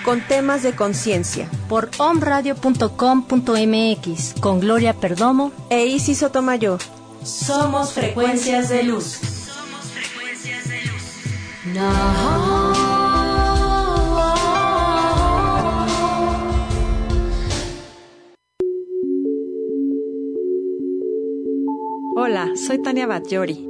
Con 0.05 0.21
temas 0.21 0.63
de 0.63 0.77
conciencia. 0.77 1.49
por 1.71 1.89
omradio.com.mx 1.97 4.35
con 4.41 4.61
Gloria 4.61 4.93
Perdomo. 4.93 5.53
E 5.71 5.87
Isis 5.87 6.19
Sotomayor. 6.19 6.81
Somos 7.25 7.95
frecuencias 7.95 8.69
de 8.69 8.83
luz. 8.83 9.21
Hola, 22.17 22.51
soy 22.55 22.83
Tania 22.83 23.07
Batllori 23.07 23.70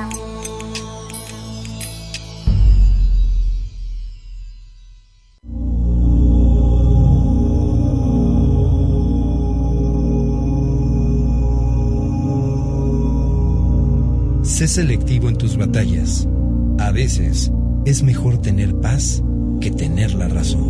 Sé 14.61 14.67
selectivo 14.67 15.27
en 15.27 15.39
tus 15.39 15.57
batallas. 15.57 16.27
A 16.77 16.91
veces 16.91 17.51
es 17.83 18.03
mejor 18.03 18.43
tener 18.43 18.75
paz 18.75 19.23
que 19.59 19.71
tener 19.71 20.13
la 20.13 20.27
razón. 20.27 20.61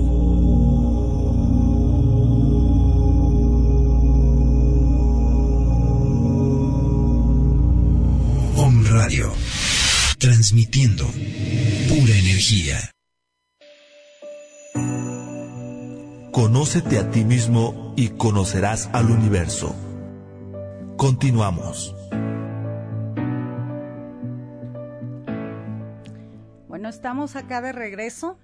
Om 8.56 8.86
Radio. 8.86 9.30
Transmitiendo 10.20 11.06
pura 11.90 12.18
energía. 12.18 12.94
Conócete 16.32 16.98
a 16.98 17.12
ti 17.12 17.26
mismo 17.26 17.94
y 17.98 18.08
conocerás 18.08 18.90
al 18.94 19.12
universo. 19.12 19.76
Continuamos. 20.96 21.94
Estamos 26.92 27.38
acá 27.38 27.62
de 27.62 27.72
regreso. 27.72 28.38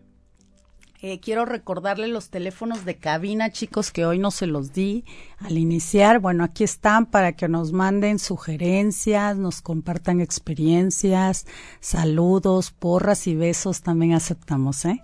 Eh, 1.02 1.20
quiero 1.20 1.44
recordarle 1.44 2.08
los 2.08 2.30
teléfonos 2.30 2.86
de 2.86 2.96
cabina, 2.96 3.52
chicos, 3.52 3.92
que 3.92 4.06
hoy 4.06 4.20
no 4.20 4.32
se 4.32 4.48
los 4.48 4.72
di 4.72 5.04
al 5.38 5.58
iniciar. 5.58 6.20
Bueno, 6.20 6.46
aquí 6.46 6.64
están 6.64 7.06
para 7.06 7.34
que 7.34 7.50
nos 7.50 7.74
manden 7.74 8.20
sugerencias, 8.20 9.36
nos 9.38 9.62
compartan 9.62 10.22
experiencias, 10.22 11.46
saludos, 11.82 12.72
porras 12.72 13.28
y 13.28 13.36
besos 13.36 13.82
también 13.82 14.14
aceptamos, 14.14 14.86
¿eh? 14.86 15.04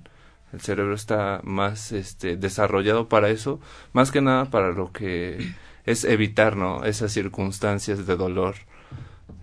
El 0.53 0.61
cerebro 0.61 0.95
está 0.95 1.41
más 1.45 1.93
este, 1.93 2.37
desarrollado 2.37 3.09
para 3.09 3.31
eso, 3.31 3.61
más 3.93 4.11
que 4.11 4.21
nada 4.21 4.51
para 4.51 4.73
lo 4.73 4.93
que 4.93 5.55
es 5.87 6.05
evitar, 6.05 6.57
¿no? 6.57 6.85
Esas 6.85 7.13
circunstancias 7.13 8.07
de 8.07 8.17
dolor 8.17 8.57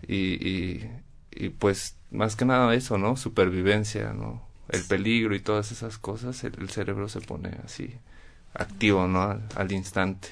y, 0.07 0.35
y, 0.47 0.91
y, 1.31 1.49
pues 1.49 1.97
más 2.11 2.35
que 2.35 2.45
nada 2.45 2.73
eso, 2.75 2.97
¿no? 2.97 3.15
Supervivencia, 3.15 4.13
¿no? 4.13 4.48
El 4.69 4.83
peligro 4.83 5.35
y 5.35 5.39
todas 5.39 5.71
esas 5.71 5.97
cosas, 5.97 6.43
el, 6.43 6.53
el 6.59 6.69
cerebro 6.69 7.09
se 7.09 7.21
pone 7.21 7.57
así 7.63 7.95
activo, 8.53 9.07
¿no? 9.07 9.23
Al, 9.23 9.43
al 9.55 9.71
instante. 9.71 10.29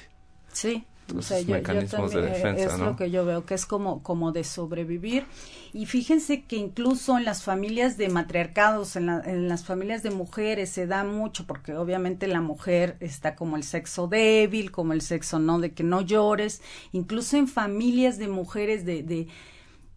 Sí. 0.52 0.84
O 1.16 1.22
sea, 1.22 1.40
yo, 1.40 1.54
mecanismos 1.54 2.12
yo 2.12 2.20
de 2.20 2.30
defensa, 2.30 2.66
es 2.66 2.78
¿no? 2.78 2.86
lo 2.86 2.96
que 2.96 3.10
yo 3.10 3.24
veo 3.24 3.46
que 3.46 3.54
es 3.54 3.64
como 3.64 4.02
como 4.02 4.32
de 4.32 4.44
sobrevivir 4.44 5.24
y 5.72 5.86
fíjense 5.86 6.42
que 6.44 6.56
incluso 6.56 7.16
en 7.16 7.24
las 7.24 7.42
familias 7.42 7.96
de 7.96 8.08
matriarcados 8.08 8.96
en, 8.96 9.06
la, 9.06 9.22
en 9.24 9.48
las 9.48 9.64
familias 9.64 10.02
de 10.02 10.10
mujeres 10.10 10.70
se 10.70 10.86
da 10.86 11.04
mucho 11.04 11.46
porque 11.46 11.74
obviamente 11.74 12.26
la 12.26 12.40
mujer 12.40 12.96
está 13.00 13.36
como 13.36 13.56
el 13.56 13.62
sexo 13.62 14.06
débil 14.06 14.70
como 14.70 14.92
el 14.92 15.00
sexo 15.00 15.38
no 15.38 15.58
de 15.58 15.72
que 15.72 15.82
no 15.82 16.02
llores 16.02 16.60
incluso 16.92 17.36
en 17.38 17.48
familias 17.48 18.18
de 18.18 18.28
mujeres 18.28 18.84
de, 18.84 19.02
de 19.02 19.28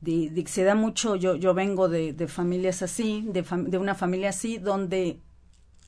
de, 0.02 0.30
de, 0.30 0.46
se 0.48 0.64
da 0.64 0.76
mucho, 0.76 1.16
yo, 1.16 1.36
yo 1.36 1.54
vengo 1.54 1.88
de, 1.88 2.14
de 2.14 2.28
familias 2.28 2.82
así, 2.82 3.24
de, 3.28 3.44
fam, 3.44 3.66
de 3.66 3.78
una 3.78 3.96
familia 3.96 4.30
así, 4.30 4.58
donde 4.58 5.20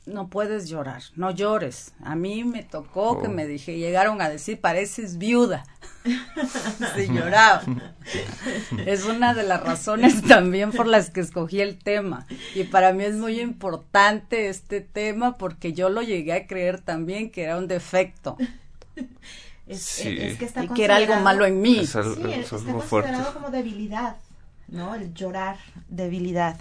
no 0.05 0.27
puedes 0.27 0.67
llorar, 0.67 1.01
no 1.15 1.31
llores. 1.31 1.93
A 2.03 2.15
mí 2.15 2.43
me 2.43 2.63
tocó 2.63 3.11
oh. 3.11 3.21
que 3.21 3.29
me 3.29 3.47
dije, 3.47 3.77
llegaron 3.77 4.21
a 4.21 4.29
decir, 4.29 4.59
pareces 4.59 5.17
viuda. 5.17 5.65
Se 6.95 7.07
lloraba. 7.07 7.63
es 8.85 9.05
una 9.05 9.33
de 9.33 9.43
las 9.43 9.63
razones 9.63 10.21
también 10.23 10.71
por 10.71 10.87
las 10.87 11.09
que 11.09 11.21
escogí 11.21 11.61
el 11.61 11.77
tema. 11.77 12.27
Y 12.53 12.65
para 12.65 12.91
mí 12.91 13.05
es 13.05 13.15
muy 13.15 13.39
importante 13.39 14.49
este 14.49 14.81
tema 14.81 15.37
porque 15.37 15.73
yo 15.73 15.89
lo 15.89 16.01
llegué 16.01 16.33
a 16.33 16.47
creer 16.47 16.81
también 16.81 17.31
que 17.31 17.43
era 17.43 17.57
un 17.57 17.67
defecto. 17.67 18.37
Es, 19.65 19.81
sí. 19.81 20.17
es, 20.19 20.37
que 20.37 20.45
está 20.45 20.63
y 20.63 20.67
que 20.67 20.83
era 20.83 20.97
algo 20.97 21.15
malo 21.17 21.45
en 21.45 21.61
mí. 21.61 21.79
Es 21.79 21.95
algo, 21.95 22.15
sí, 22.15 22.31
es, 22.31 22.51
está 22.51 22.71
considerado 22.71 22.81
fuerte. 22.81 23.33
como 23.33 23.49
debilidad, 23.49 24.17
¿no? 24.67 24.95
El 24.95 25.13
llorar, 25.13 25.57
debilidad. 25.87 26.57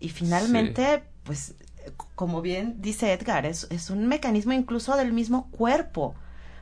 Y 0.00 0.08
finalmente, 0.08 0.96
sí. 0.96 1.02
pues, 1.22 1.54
como 2.14 2.42
bien 2.42 2.80
dice 2.80 3.12
Edgar, 3.12 3.46
es, 3.46 3.66
es 3.70 3.90
un 3.90 4.06
mecanismo 4.06 4.52
incluso 4.52 4.96
del 4.96 5.12
mismo 5.12 5.50
cuerpo. 5.50 6.14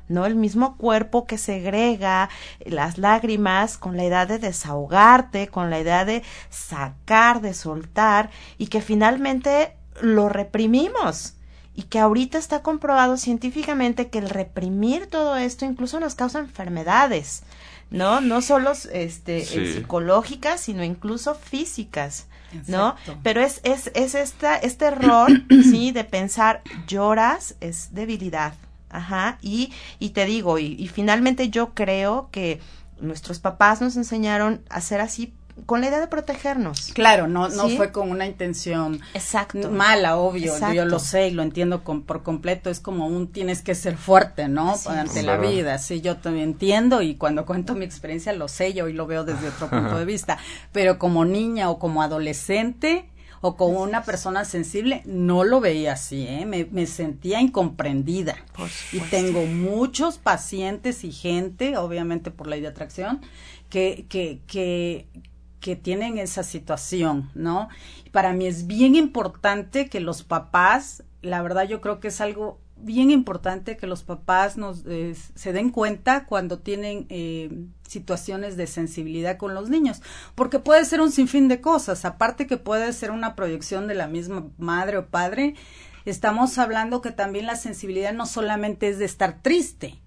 ¿no? 0.08 0.26
El 0.26 0.34
mismo 0.34 0.76
cuerpo 0.76 1.26
que 1.26 1.38
segrega 1.38 2.28
las 2.66 2.98
lágrimas 2.98 3.78
con 3.78 3.96
la 3.96 4.04
idea 4.04 4.26
de 4.26 4.38
desahogarte, 4.38 5.48
con 5.48 5.70
la 5.70 5.80
idea 5.80 6.04
de 6.04 6.22
sacar, 6.50 7.40
de 7.40 7.54
soltar, 7.54 8.30
y 8.58 8.66
que 8.66 8.82
finalmente 8.82 9.76
lo 10.00 10.28
reprimimos 10.28 11.36
y 11.74 11.84
que 11.84 11.98
ahorita 11.98 12.38
está 12.38 12.62
comprobado 12.62 13.16
científicamente 13.16 14.08
que 14.08 14.18
el 14.18 14.28
reprimir 14.28 15.06
todo 15.06 15.36
esto 15.36 15.64
incluso 15.64 16.00
nos 16.00 16.14
causa 16.14 16.38
enfermedades, 16.38 17.42
¿no? 17.90 18.20
No 18.20 18.42
solo 18.42 18.72
este, 18.92 19.44
sí. 19.44 19.74
psicológicas, 19.74 20.60
sino 20.60 20.84
incluso 20.84 21.34
físicas. 21.34 22.26
¿no? 22.66 22.90
Exacto. 22.90 23.18
Pero 23.22 23.40
es, 23.40 23.60
es, 23.64 23.90
es 23.94 24.14
esta, 24.14 24.56
este 24.56 24.86
error, 24.86 25.30
¿sí? 25.62 25.90
De 25.90 26.04
pensar, 26.04 26.62
lloras, 26.86 27.54
es 27.60 27.94
debilidad. 27.94 28.54
Ajá. 28.90 29.38
Y, 29.40 29.72
y 29.98 30.10
te 30.10 30.26
digo, 30.26 30.58
y, 30.58 30.74
y 30.78 30.88
finalmente 30.88 31.48
yo 31.48 31.72
creo 31.72 32.28
que 32.30 32.60
nuestros 33.00 33.38
papás 33.38 33.80
nos 33.80 33.96
enseñaron 33.96 34.62
a 34.68 34.80
ser 34.80 35.00
así 35.00 35.32
con 35.66 35.80
la 35.80 35.88
idea 35.88 36.00
de 36.00 36.06
protegernos. 36.06 36.92
Claro, 36.94 37.26
no, 37.26 37.48
no 37.48 37.68
¿Sí? 37.68 37.76
fue 37.76 37.92
con 37.92 38.10
una 38.10 38.26
intención 38.26 39.00
Exacto. 39.14 39.70
mala, 39.70 40.16
obvio, 40.16 40.52
Exacto. 40.52 40.74
yo 40.74 40.84
lo 40.84 40.98
sé 40.98 41.28
y 41.28 41.30
lo 41.30 41.42
entiendo 41.42 41.84
con, 41.84 42.02
por 42.02 42.22
completo, 42.22 42.70
es 42.70 42.80
como 42.80 43.06
un 43.06 43.28
tienes 43.28 43.62
que 43.62 43.74
ser 43.74 43.96
fuerte, 43.96 44.48
¿no? 44.48 44.72
Así 44.72 44.88
Ante 44.88 45.22
la 45.22 45.36
vida, 45.36 45.78
sí, 45.78 46.00
yo 46.00 46.16
también 46.16 46.50
entiendo 46.50 47.02
y 47.02 47.14
cuando 47.14 47.46
cuento 47.46 47.74
mi 47.74 47.84
experiencia 47.84 48.32
lo 48.32 48.48
sé, 48.48 48.72
yo 48.72 48.88
y 48.88 48.92
lo 48.92 49.06
veo 49.06 49.24
desde 49.24 49.48
otro 49.48 49.68
punto 49.68 49.98
de 49.98 50.04
vista, 50.04 50.38
pero 50.72 50.98
como 50.98 51.24
niña 51.24 51.70
o 51.70 51.78
como 51.78 52.02
adolescente 52.02 53.08
o 53.44 53.56
como 53.56 53.82
una 53.82 54.04
persona 54.04 54.44
sensible, 54.44 55.02
no 55.04 55.42
lo 55.42 55.60
veía 55.60 55.94
así, 55.94 56.26
¿eh? 56.28 56.46
me, 56.46 56.64
me 56.70 56.86
sentía 56.86 57.40
incomprendida. 57.40 58.36
Por 58.56 58.68
Y 58.92 59.00
tengo 59.00 59.44
muchos 59.46 60.18
pacientes 60.18 61.02
y 61.02 61.10
gente, 61.10 61.76
obviamente 61.76 62.30
por 62.30 62.46
ley 62.46 62.60
de 62.60 62.68
atracción, 62.68 63.20
que, 63.68 64.06
que, 64.08 64.40
que, 64.46 65.06
que 65.62 65.76
tienen 65.76 66.18
esa 66.18 66.42
situación, 66.42 67.30
¿no? 67.34 67.68
Para 68.10 68.34
mí 68.34 68.46
es 68.46 68.66
bien 68.66 68.96
importante 68.96 69.88
que 69.88 70.00
los 70.00 70.24
papás, 70.24 71.04
la 71.22 71.40
verdad 71.40 71.66
yo 71.66 71.80
creo 71.80 72.00
que 72.00 72.08
es 72.08 72.20
algo 72.20 72.58
bien 72.76 73.12
importante 73.12 73.76
que 73.76 73.86
los 73.86 74.02
papás 74.02 74.56
nos 74.56 74.84
eh, 74.86 75.14
se 75.36 75.52
den 75.52 75.70
cuenta 75.70 76.26
cuando 76.26 76.58
tienen 76.58 77.06
eh, 77.10 77.64
situaciones 77.86 78.56
de 78.56 78.66
sensibilidad 78.66 79.36
con 79.36 79.54
los 79.54 79.70
niños, 79.70 80.02
porque 80.34 80.58
puede 80.58 80.84
ser 80.84 81.00
un 81.00 81.12
sinfín 81.12 81.46
de 81.46 81.60
cosas, 81.60 82.04
aparte 82.04 82.48
que 82.48 82.56
puede 82.56 82.92
ser 82.92 83.12
una 83.12 83.36
proyección 83.36 83.86
de 83.86 83.94
la 83.94 84.08
misma 84.08 84.48
madre 84.58 84.98
o 84.98 85.06
padre, 85.06 85.54
estamos 86.04 86.58
hablando 86.58 87.02
que 87.02 87.12
también 87.12 87.46
la 87.46 87.54
sensibilidad 87.54 88.12
no 88.12 88.26
solamente 88.26 88.88
es 88.88 88.98
de 88.98 89.04
estar 89.04 89.40
triste, 89.42 90.02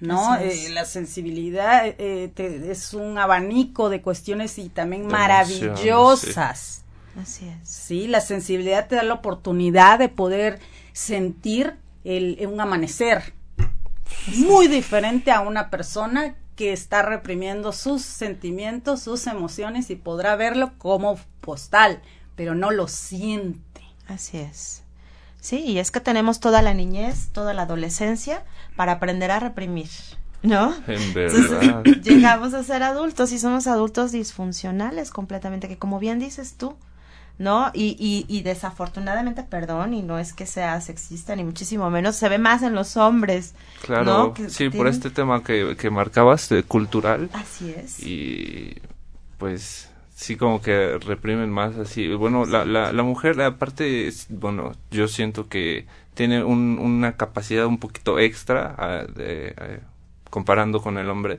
¿no? 0.00 0.36
Eh, 0.36 0.68
la 0.70 0.84
sensibilidad 0.84 1.86
eh, 1.86 2.30
te- 2.34 2.70
es 2.70 2.92
un 2.94 3.18
abanico 3.18 3.88
de 3.88 4.02
cuestiones 4.02 4.58
y 4.58 4.68
también 4.68 5.02
De 5.04 5.08
maravillosas. 5.08 6.82
Así 7.20 7.48
es. 7.48 7.68
Sí, 7.68 8.06
la 8.06 8.20
sensibilidad 8.20 8.88
te 8.88 8.96
da 8.96 9.02
la 9.02 9.14
oportunidad 9.14 9.98
de 9.98 10.08
poder 10.10 10.58
sentir 10.92 11.76
el, 12.04 12.38
un 12.46 12.60
amanecer 12.60 13.32
muy 14.36 14.68
diferente 14.68 15.30
a 15.30 15.40
una 15.40 15.70
persona 15.70 16.36
que 16.56 16.72
está 16.72 17.02
reprimiendo 17.02 17.72
sus 17.72 18.02
sentimientos, 18.02 19.00
sus 19.02 19.26
emociones 19.26 19.90
y 19.90 19.96
podrá 19.96 20.36
verlo 20.36 20.72
como 20.78 21.18
postal, 21.40 22.00
pero 22.34 22.54
no 22.54 22.70
lo 22.70 22.88
siente. 22.88 23.82
Así 24.08 24.38
es. 24.38 24.82
Sí, 25.46 25.60
y 25.60 25.78
es 25.78 25.92
que 25.92 26.00
tenemos 26.00 26.40
toda 26.40 26.60
la 26.60 26.74
niñez, 26.74 27.28
toda 27.28 27.54
la 27.54 27.62
adolescencia 27.62 28.42
para 28.74 28.94
aprender 28.94 29.30
a 29.30 29.38
reprimir. 29.38 29.86
¿no? 30.42 30.74
En 30.88 31.14
verdad. 31.14 31.84
llegamos 32.02 32.52
a 32.52 32.64
ser 32.64 32.82
adultos 32.82 33.30
y 33.30 33.38
somos 33.38 33.68
adultos 33.68 34.10
disfuncionales 34.10 35.12
completamente, 35.12 35.68
que 35.68 35.78
como 35.78 36.00
bien 36.00 36.18
dices 36.18 36.56
tú, 36.58 36.74
¿no? 37.38 37.70
Y, 37.74 37.96
y, 37.96 38.26
y 38.26 38.42
desafortunadamente, 38.42 39.44
perdón, 39.44 39.94
y 39.94 40.02
no 40.02 40.18
es 40.18 40.32
que 40.32 40.46
sea 40.46 40.80
sexista 40.80 41.36
ni 41.36 41.44
muchísimo 41.44 41.90
menos, 41.90 42.16
se 42.16 42.28
ve 42.28 42.38
más 42.38 42.64
en 42.64 42.74
los 42.74 42.96
hombres. 42.96 43.54
Claro, 43.82 44.04
¿no? 44.04 44.34
Que 44.34 44.50
sí, 44.50 44.68
por 44.68 44.88
este 44.88 45.10
tema 45.10 45.44
que, 45.44 45.76
que 45.78 45.90
marcabas, 45.90 46.48
de 46.48 46.64
cultural. 46.64 47.30
Así 47.32 47.70
es. 47.70 48.00
Y 48.02 48.82
pues 49.38 49.90
sí, 50.16 50.36
como 50.36 50.60
que 50.62 50.98
reprimen 50.98 51.50
más 51.50 51.76
así. 51.76 52.08
Bueno, 52.14 52.46
la, 52.46 52.64
la, 52.64 52.92
la 52.92 53.02
mujer, 53.04 53.40
aparte, 53.42 54.08
es- 54.08 54.26
bueno, 54.30 54.72
yo 54.90 55.08
siento 55.08 55.48
que 55.48 55.86
tiene 56.14 56.42
un, 56.42 56.78
una 56.80 57.16
capacidad 57.16 57.66
un 57.66 57.78
poquito 57.78 58.18
extra 58.18 58.74
ah, 58.78 59.04
de, 59.14 59.54
eh, 59.56 59.80
comparando 60.30 60.80
con 60.82 60.98
el 60.98 61.08
hombre. 61.10 61.38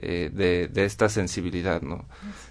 eh, 0.00 0.30
de, 0.32 0.68
de 0.68 0.84
esta 0.84 1.08
sensibilidad, 1.08 1.82
¿no? 1.82 2.04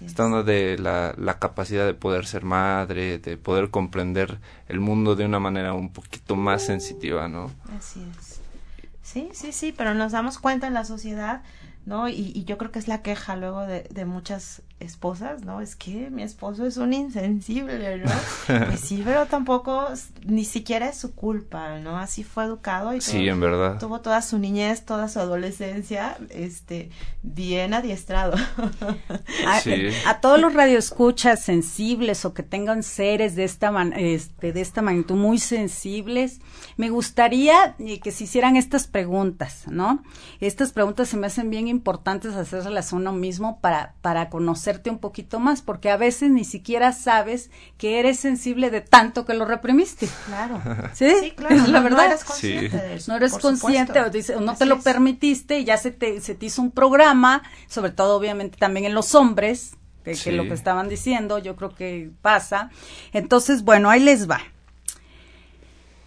Estando 0.04 0.44
de 0.44 0.76
la, 0.78 1.14
la 1.16 1.38
capacidad 1.38 1.86
de 1.86 1.94
poder 1.94 2.26
ser 2.26 2.44
madre, 2.44 3.18
de 3.18 3.38
poder 3.38 3.70
comprender 3.70 4.38
el 4.68 4.80
mundo 4.80 5.16
de 5.16 5.24
una 5.24 5.40
manera 5.40 5.72
un 5.72 5.90
poquito 5.92 6.36
más 6.36 6.62
sensitiva, 6.66 7.26
¿no? 7.28 7.50
Así 7.78 8.06
es. 8.20 8.40
Sí, 9.02 9.30
sí, 9.32 9.52
sí, 9.52 9.72
pero 9.76 9.94
nos 9.94 10.12
damos 10.12 10.38
cuenta 10.38 10.66
en 10.66 10.74
la 10.74 10.84
sociedad, 10.84 11.42
¿no? 11.86 12.08
Y, 12.10 12.32
y 12.34 12.44
yo 12.44 12.58
creo 12.58 12.70
que 12.70 12.78
es 12.80 12.88
la 12.88 13.00
queja 13.00 13.34
luego 13.36 13.62
de, 13.66 13.84
de 13.90 14.04
muchas 14.04 14.60
esposas, 14.80 15.42
¿no? 15.44 15.60
Es 15.60 15.74
que 15.76 16.08
mi 16.10 16.22
esposo 16.22 16.64
es 16.66 16.76
un 16.76 16.92
insensible, 16.92 17.98
¿no? 17.98 18.10
pues 18.46 18.80
sí, 18.80 19.02
pero 19.04 19.26
tampoco, 19.26 19.88
ni 20.26 20.44
siquiera 20.44 20.88
es 20.88 20.96
su 20.98 21.14
culpa, 21.14 21.78
¿no? 21.80 21.98
Así 21.98 22.22
fue 22.24 22.44
educado 22.44 22.94
y 22.94 23.00
Sí, 23.00 23.12
todo- 23.18 23.22
en 23.28 23.40
verdad. 23.40 23.78
tuvo 23.78 24.00
toda 24.00 24.22
su 24.22 24.38
niñez, 24.38 24.84
toda 24.84 25.08
su 25.08 25.18
adolescencia, 25.20 26.16
este, 26.30 26.90
bien 27.22 27.74
adiestrado. 27.74 28.36
A, 29.46 29.60
Sí. 29.60 29.88
a 30.06 30.20
todos 30.20 30.40
los 30.40 30.54
radioescuchas 30.54 31.42
sensibles 31.42 32.24
o 32.24 32.32
que 32.34 32.42
tengan 32.42 32.82
seres 32.82 33.34
de 33.34 33.44
esta 33.44 33.70
man- 33.70 33.92
este, 33.96 34.52
de 34.52 34.60
esta 34.60 34.82
magnitud 34.82 35.16
muy 35.16 35.38
sensibles, 35.38 36.40
me 36.76 36.90
gustaría 36.90 37.74
eh, 37.78 38.00
que 38.00 38.10
se 38.12 38.24
hicieran 38.24 38.56
estas 38.56 38.86
preguntas, 38.86 39.64
¿no? 39.66 40.02
Estas 40.40 40.72
preguntas 40.72 41.08
se 41.08 41.16
me 41.16 41.26
hacen 41.26 41.50
bien 41.50 41.66
importantes 41.68 42.34
hacérselas 42.34 42.92
a 42.92 42.96
uno 42.96 43.12
mismo 43.12 43.60
para 43.60 43.94
para 44.02 44.28
conocerte 44.68 44.90
un 44.90 44.98
poquito 44.98 45.40
más, 45.40 45.62
porque 45.62 45.90
a 45.90 45.96
veces 45.96 46.30
ni 46.30 46.44
siquiera 46.44 46.92
sabes 46.92 47.50
que 47.78 47.98
eres 47.98 48.18
sensible 48.20 48.70
de 48.70 48.80
tanto 48.82 49.24
que 49.24 49.32
lo 49.34 49.44
reprimiste. 49.46 50.08
Claro. 50.26 50.60
Sí, 50.92 51.10
Sí, 51.22 51.30
claro, 51.30 51.54
es 51.56 51.68
la 51.68 51.80
no- 51.80 51.88
no 51.88 51.96
verdad. 51.96 52.06
eres 52.06 52.24
consciente 52.24 52.76
de 52.76 52.94
eso, 52.96 53.10
No 53.10 53.16
eres 53.16 53.32
por 53.32 53.40
consciente 53.40 54.00
o, 54.00 54.10
dice- 54.10 54.36
o 54.36 54.40
no 54.40 54.52
Así 54.52 54.58
te 54.60 54.66
lo 54.66 54.76
es. 54.76 54.84
permitiste 54.84 55.58
y 55.60 55.64
ya 55.64 55.76
se 55.78 55.90
te, 55.90 56.20
se 56.20 56.34
te 56.34 56.46
hizo 56.46 56.60
un 56.60 56.70
programa, 56.70 57.42
sobre 57.66 57.92
todo 57.92 58.16
obviamente 58.16 58.58
también 58.58 58.84
en 58.84 58.94
los 58.94 59.14
hombres, 59.14 59.76
que, 60.04 60.12
que 60.12 60.32
lo 60.32 60.44
que 60.44 60.54
estaban 60.54 60.88
diciendo, 60.88 61.38
yo 61.38 61.56
creo 61.56 61.74
que 61.74 62.10
pasa. 62.22 62.70
Entonces, 63.12 63.62
bueno, 63.62 63.88
ahí 63.90 64.00
les 64.00 64.28
va. 64.28 64.40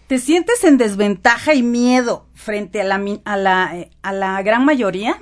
¿Te 0.06 0.18
sientes 0.18 0.62
en 0.64 0.76
desventaja 0.78 1.54
y 1.54 1.62
miedo 1.62 2.26
frente 2.34 2.80
a 2.80 2.84
la, 2.84 3.00
a 3.24 3.36
la, 3.36 3.76
eh, 3.76 3.90
a 4.02 4.12
la 4.12 4.42
gran 4.42 4.64
mayoría? 4.64 5.18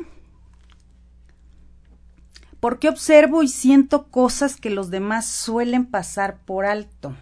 Porque 2.60 2.88
observo 2.90 3.42
y 3.42 3.48
siento 3.48 4.08
cosas 4.08 4.56
que 4.56 4.70
los 4.70 4.90
demás 4.90 5.26
suelen 5.26 5.86
pasar 5.86 6.36
por 6.44 6.66
alto. 6.66 7.14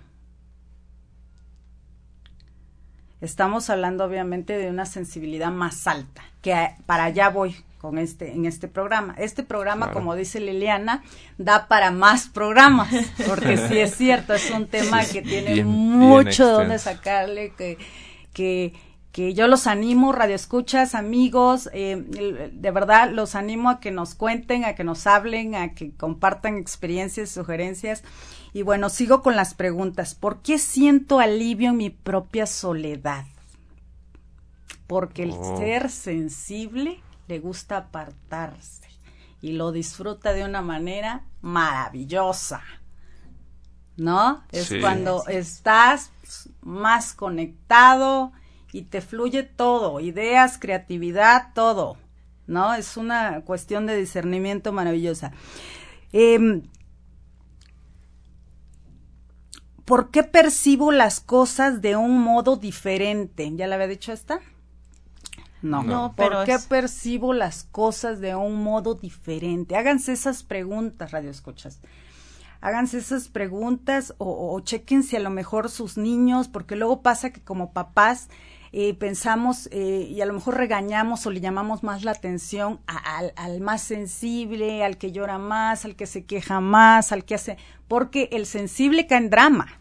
Estamos 3.20 3.68
hablando 3.70 4.04
obviamente 4.04 4.56
de 4.56 4.70
una 4.70 4.86
sensibilidad 4.86 5.50
más 5.50 5.86
alta, 5.88 6.22
que 6.40 6.54
para 6.86 7.04
allá 7.04 7.30
voy 7.30 7.56
con 7.78 7.98
este 7.98 8.32
en 8.32 8.46
este 8.46 8.68
programa. 8.68 9.14
Este 9.18 9.42
programa, 9.42 9.86
Claro. 9.86 10.00
como 10.00 10.14
dice 10.14 10.38
Liliana, 10.40 11.02
da 11.36 11.66
para 11.66 11.90
más 11.90 12.28
programas, 12.28 12.88
porque 13.26 13.56
sí 13.56 13.78
es 13.78 13.96
cierto, 13.96 14.34
es 14.34 14.50
un 14.50 14.66
tema 14.66 15.04
que 15.04 15.22
tiene 15.22 15.54
bien- 15.54 15.66
bien 15.66 15.66
mucho 15.66 16.48
donde 16.48 16.78
sacarle, 16.78 17.52
que, 17.56 17.76
que, 18.32 18.72
que 19.12 19.32
yo 19.34 19.48
los 19.48 19.66
animo, 19.66 20.12
radioescuchas, 20.12 20.94
amigos, 20.94 21.70
eh, 21.72 22.50
de 22.52 22.70
verdad 22.70 23.10
los 23.10 23.34
animo 23.34 23.70
a 23.70 23.80
que 23.80 23.90
nos 23.90 24.14
cuenten, 24.14 24.64
a 24.64 24.74
que 24.74 24.84
nos 24.84 25.06
hablen, 25.06 25.54
a 25.54 25.74
que 25.74 25.92
compartan 25.92 26.56
experiencias, 26.58 27.30
sugerencias. 27.30 28.04
Y 28.52 28.62
bueno, 28.62 28.90
sigo 28.90 29.22
con 29.22 29.34
las 29.34 29.54
preguntas. 29.54 30.14
¿Por 30.14 30.42
qué 30.42 30.58
siento 30.58 31.20
alivio 31.20 31.70
en 31.70 31.76
mi 31.78 31.90
propia 31.90 32.46
soledad? 32.46 33.24
Porque 34.86 35.24
el 35.24 35.32
Oh. 35.32 35.58
ser 35.58 35.90
sensible 35.90 37.00
le 37.28 37.38
gusta 37.40 37.76
apartarse 37.76 38.88
y 39.40 39.52
lo 39.52 39.72
disfruta 39.72 40.32
de 40.32 40.44
una 40.44 40.62
manera 40.62 41.24
maravillosa. 41.40 42.62
¿No? 43.96 44.44
Es 44.52 44.66
Sí. 44.68 44.80
cuando 44.80 45.26
estás 45.26 46.10
más 46.60 47.14
conectado 47.14 48.32
y 48.72 48.82
te 48.82 49.00
fluye 49.00 49.42
todo, 49.44 50.00
ideas, 50.00 50.58
creatividad, 50.58 51.52
todo. 51.54 51.96
¿No? 52.46 52.74
Es 52.74 52.96
una 52.96 53.42
cuestión 53.42 53.86
de 53.86 53.96
discernimiento 53.96 54.72
maravillosa. 54.72 55.32
Em, 56.12 56.62
¿Por 59.84 60.10
qué 60.10 60.22
percibo 60.22 60.92
las 60.92 61.20
cosas 61.20 61.80
de 61.80 61.96
un 61.96 62.20
modo 62.22 62.56
diferente? 62.56 63.50
¿Ya 63.56 63.66
le 63.66 63.74
había 63.74 63.86
dicho 63.86 64.12
esta? 64.12 64.40
No, 65.62 65.82
No, 65.82 66.14
¿por 66.14 66.28
pero 66.28 66.44
qué 66.44 66.54
es- 66.54 66.66
percibo 66.66 67.32
las 67.32 67.64
cosas 67.64 68.20
de 68.20 68.34
un 68.34 68.62
modo 68.62 68.94
diferente? 68.94 69.76
Háganse 69.76 70.12
esas 70.12 70.42
preguntas, 70.42 71.10
radio 71.10 71.30
escuchas. 71.30 71.80
Háganse 72.60 72.98
esas 72.98 73.28
preguntas 73.28 74.14
o, 74.18 74.54
o 74.54 74.60
chequen 74.60 75.02
si 75.04 75.16
a 75.16 75.20
lo 75.20 75.30
mejor 75.30 75.70
sus 75.70 75.96
niños, 75.96 76.48
porque 76.48 76.76
luego 76.76 77.02
pasa 77.02 77.30
que 77.30 77.40
como 77.40 77.72
papás 77.72 78.28
eh, 78.72 78.94
pensamos 78.94 79.68
eh, 79.72 80.06
y 80.10 80.20
a 80.20 80.26
lo 80.26 80.32
mejor 80.34 80.56
regañamos 80.56 81.24
o 81.26 81.30
le 81.30 81.40
llamamos 81.40 81.82
más 81.82 82.04
la 82.04 82.10
atención 82.12 82.80
a- 82.86 83.18
al, 83.18 83.32
al 83.36 83.60
más 83.60 83.82
sensible, 83.82 84.84
al 84.84 84.98
que 84.98 85.12
llora 85.12 85.38
más, 85.38 85.84
al 85.84 85.96
que 85.96 86.06
se 86.06 86.24
queja 86.24 86.60
más, 86.60 87.12
al 87.12 87.24
que 87.24 87.34
hace, 87.34 87.56
porque 87.88 88.28
el 88.32 88.46
sensible 88.46 89.06
cae 89.06 89.18
en 89.18 89.30
drama. 89.30 89.78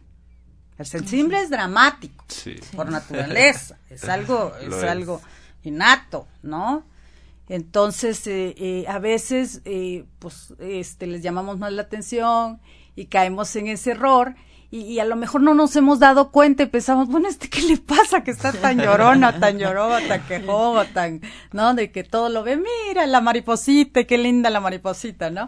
El 0.77 0.85
sensible 0.85 1.41
es 1.41 1.49
dramático 1.49 2.23
Sí. 2.27 2.55
por 2.75 2.89
naturaleza, 2.91 3.77
es 3.89 4.03
algo, 4.07 4.53
es. 4.61 4.73
algo 4.83 5.21
innato, 5.63 6.27
¿no? 6.43 6.83
Entonces, 7.49 8.27
eh, 8.27 8.53
eh, 8.57 8.85
a 8.87 8.99
veces, 8.99 9.61
eh, 9.65 10.05
pues, 10.19 10.53
este, 10.59 11.07
les 11.07 11.21
llamamos 11.23 11.57
más 11.57 11.71
la 11.71 11.83
atención 11.83 12.59
y 12.95 13.05
caemos 13.05 13.55
en 13.55 13.67
ese 13.67 13.91
error 13.91 14.35
y, 14.69 14.99
a 14.99 15.05
lo 15.05 15.15
mejor 15.15 15.41
no 15.41 15.53
nos 15.53 15.75
hemos 15.77 15.99
dado 15.99 16.29
cuenta 16.29 16.63
y 16.63 16.65
pensamos, 16.65 17.07
bueno, 17.07 17.29
¿este 17.29 17.49
qué 17.49 17.61
le 17.61 17.77
pasa 17.77 18.23
que 18.23 18.31
está 18.31 18.51
tan 18.51 18.77
llorona, 18.77 19.39
tan 19.39 19.57
llorona, 19.57 20.05
tan 20.05 20.27
quejón, 20.27 20.87
tan, 20.93 21.21
¿no? 21.53 21.73
De 21.73 21.91
que 21.91 22.03
todo 22.03 22.27
lo 22.27 22.43
ve, 22.43 22.57
mira 22.57 23.05
la 23.05 23.21
mariposita, 23.21 24.03
qué 24.03 24.17
linda 24.17 24.49
la 24.49 24.59
mariposita, 24.59 25.29
¿no? 25.29 25.47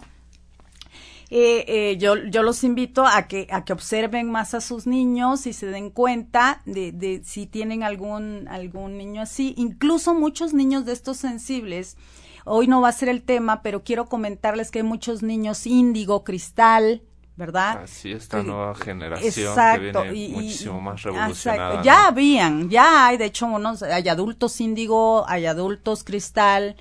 Eh, 1.31 1.65
eh, 1.67 1.97
yo, 1.97 2.15
yo 2.15 2.43
los 2.43 2.63
invito 2.63 3.05
a 3.05 3.27
que, 3.27 3.47
a 3.51 3.63
que 3.63 3.73
observen 3.73 4.31
más 4.31 4.53
a 4.53 4.61
sus 4.61 4.87
niños 4.87 5.45
y 5.45 5.53
se 5.53 5.67
den 5.67 5.91
cuenta 5.91 6.61
de, 6.65 6.91
de 6.91 7.21
si 7.23 7.45
tienen 7.45 7.83
algún, 7.83 8.47
algún 8.47 8.97
niño 8.97 9.21
así. 9.21 9.53
Incluso 9.57 10.15
muchos 10.15 10.53
niños 10.53 10.85
de 10.85 10.93
estos 10.93 11.17
sensibles, 11.17 11.97
hoy 12.45 12.67
no 12.67 12.79
va 12.81 12.87
a 12.87 12.93
ser 12.93 13.09
el 13.09 13.21
tema, 13.21 13.61
pero 13.61 13.83
quiero 13.83 14.05
comentarles 14.07 14.71
que 14.71 14.79
hay 14.79 14.83
muchos 14.83 15.21
niños 15.21 15.67
índigo, 15.67 16.23
cristal, 16.23 17.03
¿verdad? 17.39 17.83
Así 17.83 18.11
esta 18.11 18.41
Sí, 18.41 18.45
nueva 18.47 18.75
generación 18.75 19.47
Exacto, 19.47 20.03
que 20.03 20.09
viene 20.11 20.13
y- 20.19 20.25
y- 20.25 20.29
muchísimo 20.35 20.79
más 20.81 20.99
Exacto. 20.99 21.17
revolucionada. 21.17 21.81
Ya 21.81 22.01
¿no? 22.01 22.07
habían, 22.09 22.69
ya 22.69 23.07
hay, 23.07 23.17
de 23.17 23.25
hecho, 23.25 23.47
unos, 23.47 23.81
hay 23.81 24.07
adultos 24.09 24.61
índigo, 24.61 25.27
hay 25.27 25.47
adultos 25.47 26.03
cristal, 26.03 26.75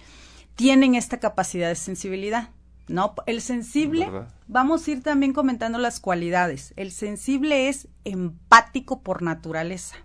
tienen 0.56 0.94
esta 0.96 1.18
capacidad 1.20 1.68
de 1.68 1.76
sensibilidad, 1.76 2.50
¿no? 2.88 3.14
El 3.26 3.40
sensible, 3.40 4.10
¿Verdad? 4.10 4.28
vamos 4.48 4.86
a 4.86 4.90
ir 4.90 5.02
también 5.02 5.32
comentando 5.32 5.78
las 5.78 6.00
cualidades. 6.00 6.74
El 6.76 6.90
sensible 6.90 7.68
es 7.68 7.88
empático 8.04 9.00
por 9.00 9.22
naturaleza. 9.22 9.96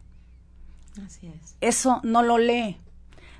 Así 1.03 1.27
es. 1.27 1.55
Eso 1.59 1.99
no 2.03 2.21
lo 2.21 2.37
lee. 2.37 2.77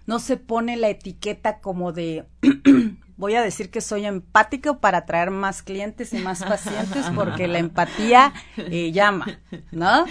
No 0.08 0.17
se 0.19 0.36
pone 0.38 0.76
la 0.76 0.89
etiqueta 0.89 1.60
como 1.60 1.93
de 1.93 2.26
voy 3.17 3.36
a 3.36 3.41
decir 3.41 3.69
que 3.69 3.82
soy 3.82 4.06
empático 4.06 4.80
para 4.80 4.99
atraer 4.99 5.32
más 5.32 5.62
clientes 5.62 6.13
y 6.13 6.17
más 6.17 6.43
pacientes 6.43 7.06
porque 7.15 7.47
la 7.47 7.60
empatía 7.60 8.34
eh, 8.58 8.91
llama, 8.91 9.39
¿no? 9.71 10.06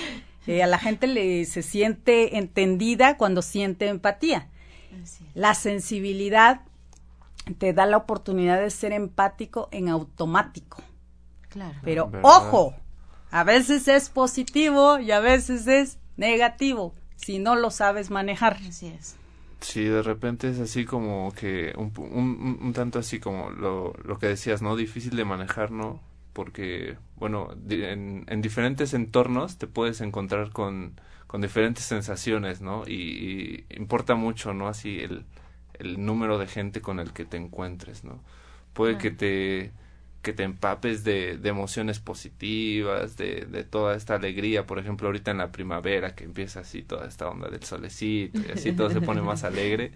Eh, 0.46 0.62
a 0.62 0.66
la 0.66 0.78
gente 0.78 1.06
le 1.06 1.44
se 1.44 1.62
siente 1.62 2.38
entendida 2.38 3.16
cuando 3.16 3.42
siente 3.42 3.88
empatía. 3.88 4.48
La 5.34 5.54
sensibilidad 5.54 6.62
te 7.58 7.72
da 7.72 7.86
la 7.86 7.96
oportunidad 7.96 8.60
de 8.60 8.70
ser 8.70 8.92
empático 8.92 9.68
en 9.72 9.88
automático. 9.88 10.82
Claro. 11.48 11.78
Pero 11.82 12.08
¿Verdad? 12.08 12.30
ojo, 12.36 12.74
a 13.30 13.44
veces 13.44 13.88
es 13.88 14.10
positivo 14.10 14.98
y 14.98 15.10
a 15.12 15.20
veces 15.20 15.66
es 15.66 15.98
negativo 16.16 16.94
si 17.16 17.38
no 17.38 17.54
lo 17.54 17.70
sabes 17.70 18.10
manejar. 18.10 18.58
Así 18.68 18.88
es. 18.88 19.16
Sí, 19.62 19.85
de 19.85 20.03
repente 20.03 20.48
es 20.51 20.59
así 20.59 20.85
como 20.85 21.33
que 21.35 21.72
un, 21.77 21.92
un, 21.98 22.59
un- 22.61 22.72
tanto 22.72 22.98
así 22.98 23.20
como 23.20 23.51
lo, 23.51 23.92
lo 24.05 24.18
que 24.18 24.27
decías, 24.27 24.61
¿no? 24.61 24.75
Difícil 24.77 25.14
de 25.16 25.25
manejar, 25.25 25.70
¿no? 25.70 26.01
Porque, 26.33 26.98
bueno, 27.16 27.48
en, 27.70 28.25
en 28.29 28.42
diferentes 28.42 28.92
entornos 28.94 29.59
te 29.59 29.68
puedes 29.68 30.01
encontrar 30.01 30.51
con, 30.51 31.01
con 31.29 31.40
diferentes 31.42 31.85
sensaciones, 31.85 32.61
¿no? 32.61 32.83
Y, 32.88 33.64
y 33.70 33.77
importa 33.77 34.16
mucho, 34.16 34.53
¿no? 34.53 34.66
Así 34.68 34.98
el, 35.01 35.25
el 35.75 36.05
número 36.05 36.38
de 36.38 36.48
gente 36.48 36.81
con 36.81 36.98
el 36.98 37.12
que 37.12 37.25
te 37.25 37.37
encuentres, 37.37 38.03
¿no? 38.05 38.20
Puede 38.72 38.98
que 38.98 39.11
te 39.12 39.72
que 40.22 40.32
te 40.32 40.44
empapes 40.44 41.02
de, 41.02 41.37
de 41.37 41.48
emociones 41.48 41.98
positivas, 41.98 43.16
de, 43.16 43.46
de 43.50 43.64
toda 43.64 43.96
esta 43.96 44.14
alegría, 44.14 44.66
por 44.66 44.78
ejemplo, 44.78 45.08
ahorita 45.08 45.32
en 45.32 45.38
la 45.38 45.50
primavera 45.50 46.14
que 46.14 46.24
empieza 46.24 46.61
así 46.61 46.82
toda 46.82 47.06
esta 47.08 47.28
onda 47.28 47.48
del 47.48 47.64
solecito 47.64 48.40
y 48.48 48.52
así 48.52 48.72
todo 48.72 48.88
se 48.90 49.00
pone 49.00 49.20
más 49.20 49.42
alegre, 49.44 49.92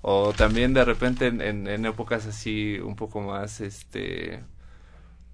o 0.00 0.32
también 0.32 0.72
de 0.72 0.84
repente 0.84 1.26
en, 1.26 1.42
en, 1.42 1.68
en 1.68 1.84
épocas 1.84 2.26
así 2.26 2.78
un 2.82 2.96
poco 2.96 3.20
más, 3.20 3.60
este, 3.60 4.42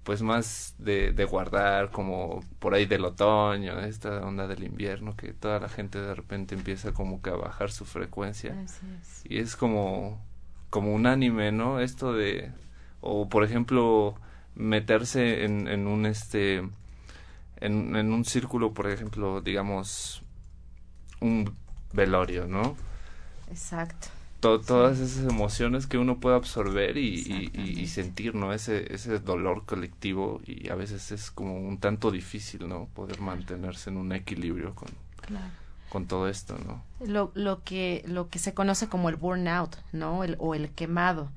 pues 0.03 0.21
más 0.21 0.75
de, 0.79 1.13
de 1.13 1.23
guardar, 1.23 1.91
como 1.91 2.43
por 2.59 2.73
ahí 2.73 2.85
del 2.85 3.05
otoño, 3.05 3.79
esta 3.79 4.25
onda 4.25 4.47
del 4.47 4.65
invierno, 4.65 5.15
que 5.15 5.33
toda 5.33 5.59
la 5.61 5.69
gente 5.69 5.99
de 5.99 6.13
repente 6.13 6.55
empieza 6.55 6.91
como 6.91 7.21
que 7.21 7.29
a 7.29 7.35
bajar 7.35 7.71
su 7.71 7.85
frecuencia. 7.85 8.59
Así 8.65 8.85
es. 9.01 9.21
y 9.25 9.37
es 9.39 9.55
como 9.55 10.27
como 10.69 10.93
unánime 10.93 11.51
no 11.51 11.79
esto 11.79 12.13
de 12.13 12.51
o 13.01 13.29
por 13.29 13.43
ejemplo 13.43 14.15
meterse 14.55 15.45
en, 15.45 15.67
en 15.67 15.87
un 15.87 16.05
este 16.05 16.57
en, 17.61 17.95
en 17.95 18.13
un 18.13 18.25
círculo 18.25 18.73
por 18.73 18.89
ejemplo 18.89 19.41
digamos 19.41 20.23
un 21.21 21.53
velorio 21.93 22.47
no 22.47 22.75
Exacto. 23.51 24.07
To- 24.39 24.61
todas 24.61 24.99
esas 24.99 25.25
emociones 25.29 25.85
que 25.85 25.97
uno 25.97 26.19
puede 26.21 26.37
absorber 26.37 26.97
y, 26.97 27.51
y- 27.53 27.87
sentir 27.87 28.35
no 28.35 28.53
ese 28.53 28.93
ese 28.93 29.19
dolor 29.19 29.65
colectivo 29.65 30.39
y 30.45 30.69
a 30.69 30.75
veces 30.75 31.11
es 31.11 31.29
como 31.29 31.57
un 31.59 31.77
tanto 31.77 32.09
difícil 32.09 32.69
no 32.69 32.87
poder 32.95 33.19
mantenerse 33.19 33.89
en 33.89 33.97
un 33.97 34.13
equilibrio 34.13 34.73
con 34.75 34.89
Claro. 35.21 35.53
con 35.89 36.07
todo 36.07 36.29
esto 36.29 36.57
no 36.65 36.83
lo, 36.99 37.31
lo 37.35 37.63
que 37.63 38.03
lo 38.07 38.29
que 38.29 38.39
se 38.39 38.53
conoce 38.53 38.87
como 38.89 39.09
el 39.09 39.15
burnout, 39.15 39.77
¿no? 39.93 40.23
El, 40.23 40.35
o 40.39 40.53
el 40.55 40.69
quemado, 40.71 41.29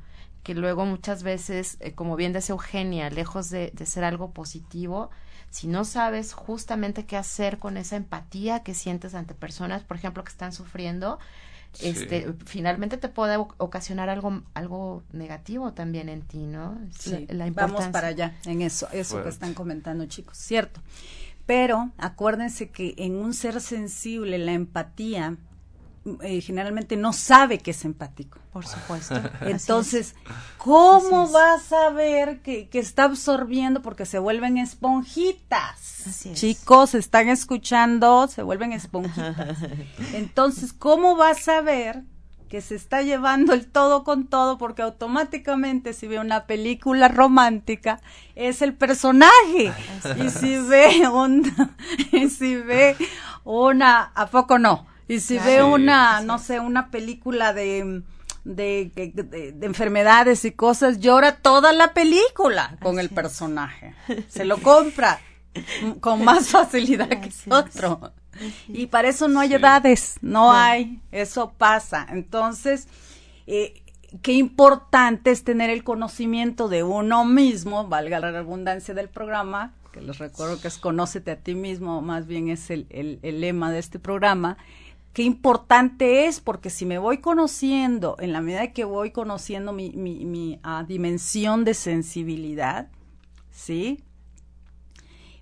que 0.42 0.54
luego 0.54 0.84
muchas 0.86 1.22
veces, 1.22 1.76
eh, 1.80 1.92
como 1.92 2.16
bien 2.16 2.32
decía 2.32 2.52
Eugenia, 2.54 3.10
lejos 3.10 3.48
de, 3.50 3.70
de 3.74 3.86
ser 3.86 4.04
algo 4.04 4.30
positivo, 4.32 5.10
si 5.50 5.66
no 5.68 5.84
sabes 5.84 6.32
justamente 6.32 7.04
qué 7.06 7.16
hacer 7.16 7.58
con 7.58 7.76
esa 7.76 7.96
empatía 7.96 8.62
que 8.62 8.74
sientes 8.74 9.14
ante 9.14 9.34
personas, 9.34 9.82
por 9.82 9.96
ejemplo, 9.96 10.24
que 10.24 10.30
están 10.30 10.52
sufriendo, 10.52 11.18
Sí. 11.74 11.86
este, 11.88 12.34
finalmente 12.44 12.98
te 12.98 13.08
puede 13.08 13.36
ocasionar 13.38 14.10
algo 14.10 14.42
algo 14.52 15.02
negativo 15.12 15.72
también 15.72 16.10
en 16.10 16.20
ti, 16.20 16.44
¿no? 16.44 16.78
Sí, 16.98 17.26
la- 17.30 17.46
la 17.46 17.50
vamos 17.50 17.86
para 17.88 18.08
allá 18.08 18.36
en 18.44 18.60
eso, 18.60 18.88
eso 18.92 19.12
Fuerte. 19.12 19.28
que 19.30 19.32
están 19.32 19.54
comentando 19.54 20.04
chicos, 20.04 20.36
cierto. 20.36 20.82
Pero 21.46 21.90
acuérdense 21.96 22.68
que 22.70 22.94
en 22.98 23.16
un 23.16 23.32
ser 23.32 23.58
sensible 23.62 24.36
la 24.36 24.52
empatía 24.52 25.36
eh, 26.22 26.40
generalmente 26.40 26.96
no 26.96 27.12
sabe 27.12 27.58
que 27.58 27.70
es 27.70 27.84
empático. 27.84 28.38
Por 28.52 28.66
supuesto. 28.66 29.14
Entonces, 29.42 30.10
es. 30.10 30.14
¿cómo 30.58 31.30
va 31.30 31.54
a 31.54 31.58
saber 31.60 32.40
que, 32.40 32.68
que 32.68 32.80
está 32.80 33.04
absorbiendo? 33.04 33.82
Porque 33.82 34.04
se 34.04 34.18
vuelven 34.18 34.58
esponjitas. 34.58 36.06
Así 36.06 36.30
es. 36.30 36.38
Chicos, 36.38 36.94
están 36.94 37.28
escuchando, 37.28 38.26
se 38.26 38.42
vuelven 38.42 38.72
esponjitas. 38.72 39.58
Entonces, 40.12 40.72
¿cómo 40.72 41.16
va 41.16 41.30
a 41.30 41.34
saber 41.34 42.02
que 42.48 42.60
se 42.60 42.74
está 42.74 43.02
llevando 43.02 43.54
el 43.54 43.70
todo 43.70 44.02
con 44.02 44.26
todo? 44.26 44.58
Porque 44.58 44.82
automáticamente 44.82 45.92
si 45.92 46.08
ve 46.08 46.18
una 46.18 46.46
película 46.46 47.08
romántica, 47.08 48.00
es 48.34 48.60
el 48.60 48.74
personaje. 48.74 49.72
Y 50.18 50.30
si 50.30 50.58
ve 50.58 51.08
un, 51.08 51.50
y 52.12 52.28
si 52.28 52.56
ve 52.56 52.96
una, 53.44 54.10
¿a 54.14 54.26
poco 54.26 54.58
no? 54.58 54.91
Y 55.12 55.20
si 55.20 55.38
ve 55.38 55.56
Sí. 55.56 55.62
una, 55.62 56.20
no 56.20 56.38
sé, 56.38 56.58
una 56.60 56.90
película 56.90 57.52
de, 57.52 58.02
de, 58.44 58.90
de- 58.94 59.52
de 59.52 59.66
enfermedades 59.66 60.44
y 60.44 60.52
cosas, 60.52 61.00
llora 61.00 61.36
toda 61.36 61.72
la 61.72 61.92
película 61.94 62.76
con 62.82 62.98
el 62.98 63.08
personaje. 63.10 63.94
Se 64.28 64.44
lo 64.44 64.58
compra 64.58 65.20
con 66.00 66.24
más 66.24 66.48
facilidad 66.48 67.08
que 67.08 67.30
otro. 67.50 68.12
Y 68.68 68.86
para 68.86 69.08
eso 69.08 69.28
no 69.28 69.40
hay 69.40 69.48
Sí. 69.48 69.54
edades, 69.54 70.16
no 70.22 70.52
hay, 70.52 71.00
eso 71.12 71.52
pasa. 71.58 72.06
Entonces, 72.10 72.88
eh, 73.46 73.82
qué 74.22 74.32
importante 74.32 75.30
es 75.30 75.44
tener 75.44 75.68
el 75.68 75.84
conocimiento 75.84 76.68
de 76.68 76.82
uno 76.82 77.24
mismo, 77.26 77.86
valga 77.88 78.18
la 78.20 78.30
redundancia 78.30 78.94
del 78.94 79.10
programa, 79.10 79.74
que 79.92 80.00
les 80.00 80.16
recuerdo 80.18 80.58
que 80.58 80.68
es 80.68 80.78
conócete 80.78 81.30
a 81.32 81.36
ti 81.36 81.54
mismo, 81.54 82.00
más 82.00 82.26
bien 82.26 82.48
es 82.48 82.70
el, 82.70 82.86
el- 82.88 83.18
el 83.22 83.42
lema 83.42 83.70
de 83.70 83.78
este 83.78 83.98
programa. 83.98 84.56
Qué 85.12 85.22
importante 85.22 86.26
es, 86.26 86.40
porque 86.40 86.70
si 86.70 86.86
me 86.86 86.98
voy 86.98 87.18
conociendo, 87.18 88.16
en 88.18 88.32
la 88.32 88.40
medida 88.40 88.72
que 88.72 88.84
voy 88.84 89.10
conociendo 89.10 89.72
mi, 89.72 89.90
mi, 89.90 90.24
mi, 90.24 90.58
ah, 90.62 90.84
dimensión 90.88 91.64
de 91.64 91.74
sensibilidad, 91.74 92.88
¿sí? 93.50 94.02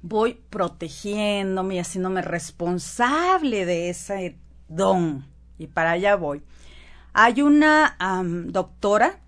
voy 0.02 0.34
protegiéndome 0.48 1.76
y 1.76 1.78
haciéndome 1.78 2.22
responsable 2.22 3.66
de 3.66 3.90
ese 3.90 4.38
don. 4.68 5.26
Y 5.58 5.66
para 5.66 5.92
allá 5.92 6.16
voy. 6.16 6.42
Hay 7.12 7.42
una 7.42 7.96
doctora 8.46 9.20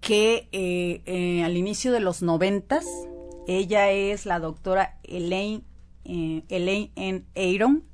que 0.00 0.48
eh, 0.52 1.02
eh, 1.06 1.44
al 1.44 1.56
inicio 1.56 1.92
de 1.92 2.00
los 2.00 2.22
noventas, 2.22 2.86
ella 3.46 3.90
es 3.90 4.26
la 4.26 4.38
doctora 4.38 4.98
Elaine, 5.02 5.62
eh, 6.04 6.42
Elaine 6.48 6.90
N. 6.96 7.24
Aaron. 7.36 7.84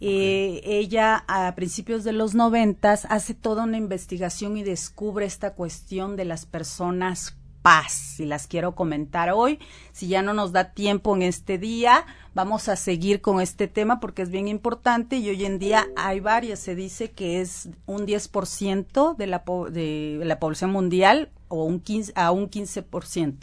Eh, 0.00 0.60
ella 0.64 1.24
a 1.26 1.54
principios 1.56 2.04
de 2.04 2.12
los 2.12 2.34
noventas 2.34 3.04
hace 3.10 3.34
toda 3.34 3.64
una 3.64 3.76
investigación 3.76 4.56
y 4.56 4.62
descubre 4.62 5.26
esta 5.26 5.54
cuestión 5.54 6.14
de 6.16 6.24
las 6.24 6.46
personas 6.46 7.34
paz 7.62 8.20
y 8.20 8.24
las 8.24 8.46
quiero 8.46 8.76
comentar 8.76 9.30
hoy. 9.30 9.58
Si 9.92 10.06
ya 10.06 10.22
no 10.22 10.32
nos 10.34 10.52
da 10.52 10.72
tiempo 10.72 11.16
en 11.16 11.22
este 11.22 11.58
día, 11.58 12.06
vamos 12.32 12.68
a 12.68 12.76
seguir 12.76 13.20
con 13.20 13.40
este 13.40 13.66
tema 13.66 13.98
porque 13.98 14.22
es 14.22 14.30
bien 14.30 14.46
importante 14.46 15.16
y 15.16 15.28
hoy 15.28 15.44
en 15.44 15.58
día 15.58 15.88
hay 15.96 16.20
varias. 16.20 16.60
Se 16.60 16.76
dice 16.76 17.10
que 17.10 17.40
es 17.40 17.68
un 17.86 18.06
10% 18.06 19.16
de 19.16 19.26
la, 19.26 19.44
po- 19.44 19.68
de 19.70 20.20
la 20.24 20.38
población 20.38 20.70
mundial 20.70 21.30
o 21.48 21.64
un 21.64 21.80
15, 21.80 22.12
a 22.14 22.30
un 22.30 22.48
15%. 22.48 23.34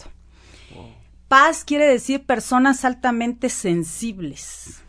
Paz 1.27 1.65
quiere 1.65 1.85
decir 1.87 2.25
personas 2.25 2.85
altamente 2.85 3.49
sensibles. 3.49 4.81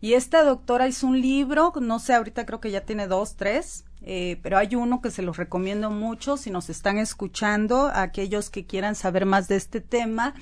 Y 0.00 0.14
esta 0.14 0.42
doctora 0.42 0.88
hizo 0.88 1.06
un 1.06 1.20
libro, 1.20 1.72
no 1.80 1.98
sé, 1.98 2.14
ahorita 2.14 2.46
creo 2.46 2.60
que 2.60 2.70
ya 2.70 2.82
tiene 2.82 3.06
dos, 3.06 3.36
tres, 3.36 3.84
eh, 4.02 4.38
pero 4.42 4.58
hay 4.58 4.74
uno 4.74 5.00
que 5.00 5.10
se 5.10 5.22
los 5.22 5.36
recomiendo 5.36 5.90
mucho 5.90 6.36
si 6.36 6.50
nos 6.50 6.70
están 6.70 6.98
escuchando, 6.98 7.90
aquellos 7.92 8.50
que 8.50 8.66
quieran 8.66 8.94
saber 8.94 9.26
más 9.26 9.48
de 9.48 9.56
este 9.56 9.80
tema, 9.80 10.34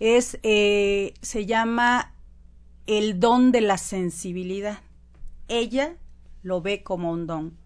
es, 0.00 0.38
eh, 0.42 1.14
se 1.22 1.46
llama 1.46 2.14
El 2.86 3.20
don 3.20 3.52
de 3.52 3.60
la 3.60 3.78
sensibilidad. 3.78 4.80
Ella 5.48 5.96
lo 6.42 6.60
ve 6.60 6.82
como 6.82 7.10
un 7.10 7.26
don. 7.26 7.59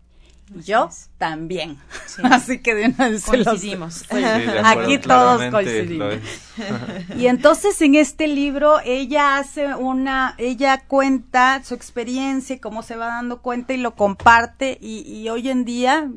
Y 0.52 0.62
Yo 0.62 0.90
también. 1.18 1.78
Así 2.22 2.58
que 2.58 2.74
de 2.74 2.86
una 2.86 3.08
vez 3.08 3.22
se 3.22 3.36
los- 3.36 3.46
Coincidimos. 3.46 3.94
Sí. 4.10 4.24
Acuerdo, 4.24 4.66
Aquí 4.82 4.98
todos 4.98 5.42
coincidimos. 5.50 6.14
Y 7.16 7.26
entonces 7.26 7.80
en 7.82 7.94
este 7.94 8.26
libro 8.26 8.78
ella 8.84 9.38
hace 9.38 9.74
una, 9.74 10.34
ella 10.38 10.84
cuenta 10.86 11.62
su 11.64 11.74
experiencia 11.74 12.56
y 12.56 12.58
cómo 12.58 12.82
se 12.82 12.96
va 12.96 13.06
dando 13.06 13.40
cuenta 13.42 13.72
y 13.72 13.78
lo 13.78 13.94
comparte 13.94 14.78
y, 14.80 15.00
y 15.00 15.28
hoy 15.28 15.48
en 15.48 15.64
día 15.64 16.10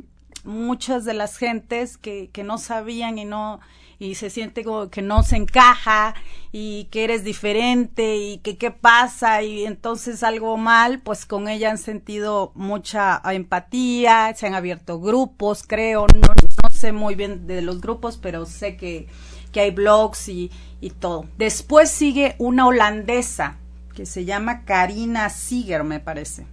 muchas 0.44 1.06
de 1.06 1.14
las 1.14 1.38
gentes 1.38 1.98
que, 1.98 2.30
que 2.32 2.44
no 2.44 2.58
sabían 2.58 3.18
y 3.18 3.26
no 3.26 3.60
y 4.00 4.16
se 4.16 4.30
siente 4.30 4.64
como 4.64 4.90
que 4.90 5.02
no 5.02 5.24
se 5.24 5.38
encaja 5.38 6.14
y 6.52 6.86
que 6.86 7.04
eres 7.04 7.24
diferente 7.24 8.18
y 8.18 8.38
que 8.40 8.58
qué 8.58 8.72
pasa 8.72 9.42
y 9.42 9.66
entonces 9.66 10.24
algo 10.24 10.58
mal, 10.58 11.00
pues 11.00 11.26
con 11.26 11.48
ella 11.48 11.72
han 11.72 11.78
sentido 11.78 12.52
mucha 12.56 13.22
empatía, 13.26 14.34
se 14.36 14.48
han 14.48 14.56
abierto 14.56 15.00
grupos, 15.00 15.64
creo, 15.68 16.06
no, 16.14 16.28
no 16.28 16.70
sé 16.70 16.92
muy 16.92 17.16
bien 17.16 17.48
de 17.48 17.62
los 17.62 17.82
grupos, 17.82 18.18
pero 18.18 18.46
sé 18.46 18.78
que, 18.78 19.08
que 19.52 19.62
hay 19.62 19.72
blogs 19.72 20.30
y, 20.30 20.52
y 20.80 20.92
todo. 20.92 21.26
Después 21.38 21.90
sigue 21.90 22.36
una 22.38 22.68
holandesa 22.68 23.58
que 23.96 24.06
se 24.06 24.26
llama 24.26 24.64
Karina 24.64 25.30
Siger, 25.30 25.84
me 25.84 26.00
parece. 26.00 26.46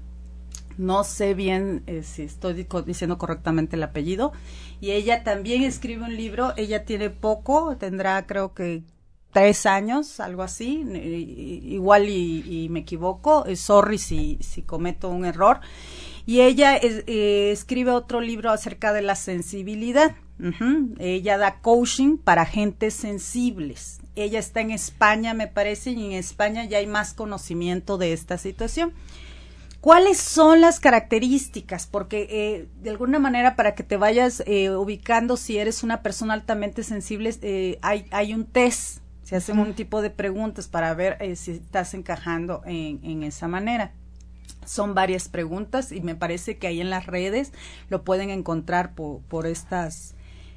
No 0.77 1.05
sé 1.05 1.35
bien 1.35 1.83
eh, 1.87 2.03
si 2.03 2.23
estoy 2.23 2.67
diciendo 2.87 3.19
correctamente 3.19 3.77
el 3.77 3.83
apellido. 3.83 4.33
Y 4.81 4.91
ella 4.91 5.25
también 5.25 5.63
escribe 5.63 6.05
un 6.05 6.17
libro. 6.17 6.53
Ella 6.57 6.85
tiene 6.85 7.11
poco, 7.11 7.77
tendrá 7.77 8.27
creo 8.27 8.55
que 8.55 8.83
tres 9.33 9.67
años, 9.67 10.21
algo 10.21 10.43
así, 10.43 10.85
igual 11.65 12.09
y, 12.09 12.69
me 12.71 12.81
equivoco, 12.81 13.45
eh, 13.47 13.57
sorry 13.57 13.99
si, 13.99 14.39
si 14.41 14.63
cometo 14.63 15.09
un 15.09 15.25
error. 15.25 15.61
Y 16.25 16.41
ella 16.41 16.77
eh, 16.77 17.51
escribe 17.53 17.91
otro 17.91 18.21
libro 18.21 18.51
acerca 18.51 18.93
de 18.93 19.03
la 19.03 19.17
sensibilidad. 19.17 20.15
Ella 20.99 21.39
da 21.39 21.61
coaching 21.61 22.17
para 22.17 22.45
gentes 22.45 22.95
sensibles. 22.95 24.01
Ella 24.17 24.39
está 24.39 24.61
en 24.61 24.71
España, 24.71 25.33
me 25.35 25.47
parece, 25.47 25.91
y 25.91 26.07
en 26.07 26.13
España 26.13 26.65
ya 26.65 26.79
hay 26.79 26.87
más 26.87 27.15
conocimiento 27.15 27.99
de 27.99 28.13
esta 28.13 28.39
situación. 28.39 28.93
¿Cuáles 29.85 30.17
son 30.17 30.63
las 30.63 30.81
características? 30.81 31.87
Porque 31.87 32.27
eh, 32.31 32.69
de 32.81 32.89
alguna 32.89 33.19
manera 33.19 33.55
para 33.55 33.75
que 33.75 33.83
te 33.83 33.99
vayas 33.99 34.43
eh, 34.47 34.71
ubicando 34.71 35.37
si 35.37 35.59
eres 35.59 35.83
una 35.83 36.01
persona 36.01 36.33
altamente 36.33 36.83
sensible, 36.83 37.37
eh, 37.43 37.79
hay, 37.83 38.07
hay 38.11 38.33
un 38.33 38.47
test, 38.47 39.01
se 39.25 39.37
hacen 39.37 39.59
un 39.59 39.75
tipo 39.75 40.01
de 40.01 40.09
preguntas 40.09 40.69
para 40.69 40.95
ver 40.95 41.19
eh, 41.21 41.37
si 41.37 41.51
estás 41.51 41.93
encajando 41.93 42.63
en, 42.65 42.99
en 43.05 43.23
esa 43.25 43.47
manera. 43.47 43.93
Son 44.65 44.95
varias 44.95 45.29
preguntas 45.29 45.93
y 45.93 46.01
me 46.01 46.15
parece 46.15 46.57
que 46.57 46.67
ahí 46.67 46.81
en 46.81 46.89
las 46.89 47.05
redes 47.05 47.53
lo 47.91 48.05
pueden 48.05 48.31
encontrar 48.31 48.95
por, 48.95 49.21
por 49.21 49.47
estas, 49.47 50.15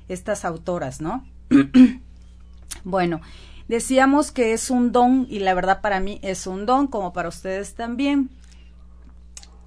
estas 0.08 0.46
autoras, 0.46 1.02
¿no? 1.02 1.26
Bueno, 2.86 3.20
decíamos 3.68 4.32
que 4.32 4.54
es 4.54 4.70
un 4.70 4.94
don 4.94 5.28
y 5.30 5.40
la 5.40 5.54
verdad 5.54 5.82
para 5.82 6.00
mí 6.00 6.20
es 6.22 6.48
un 6.48 6.66
don, 6.66 6.88
como 6.88 7.12
para 7.12 7.28
ustedes 7.28 7.76
también. 7.76 8.30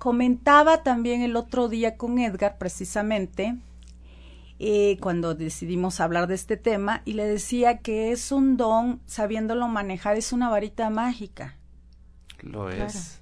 Comentaba 0.00 0.82
también 0.82 1.20
el 1.20 1.36
otro 1.36 1.68
día 1.68 1.98
con 1.98 2.18
Edgar 2.18 2.56
precisamente 2.56 3.58
eh, 4.58 4.96
cuando 4.98 5.34
decidimos 5.34 6.00
hablar 6.00 6.26
de 6.26 6.36
este 6.36 6.56
tema 6.56 7.02
y 7.04 7.12
le 7.12 7.26
decía 7.26 7.80
que 7.80 8.10
es 8.10 8.32
un 8.32 8.56
don, 8.56 9.02
sabiéndolo 9.04 9.68
manejar, 9.68 10.16
es 10.16 10.32
una 10.32 10.48
varita 10.48 10.88
mágica. 10.88 11.58
Lo 12.40 12.70
es. 12.70 13.20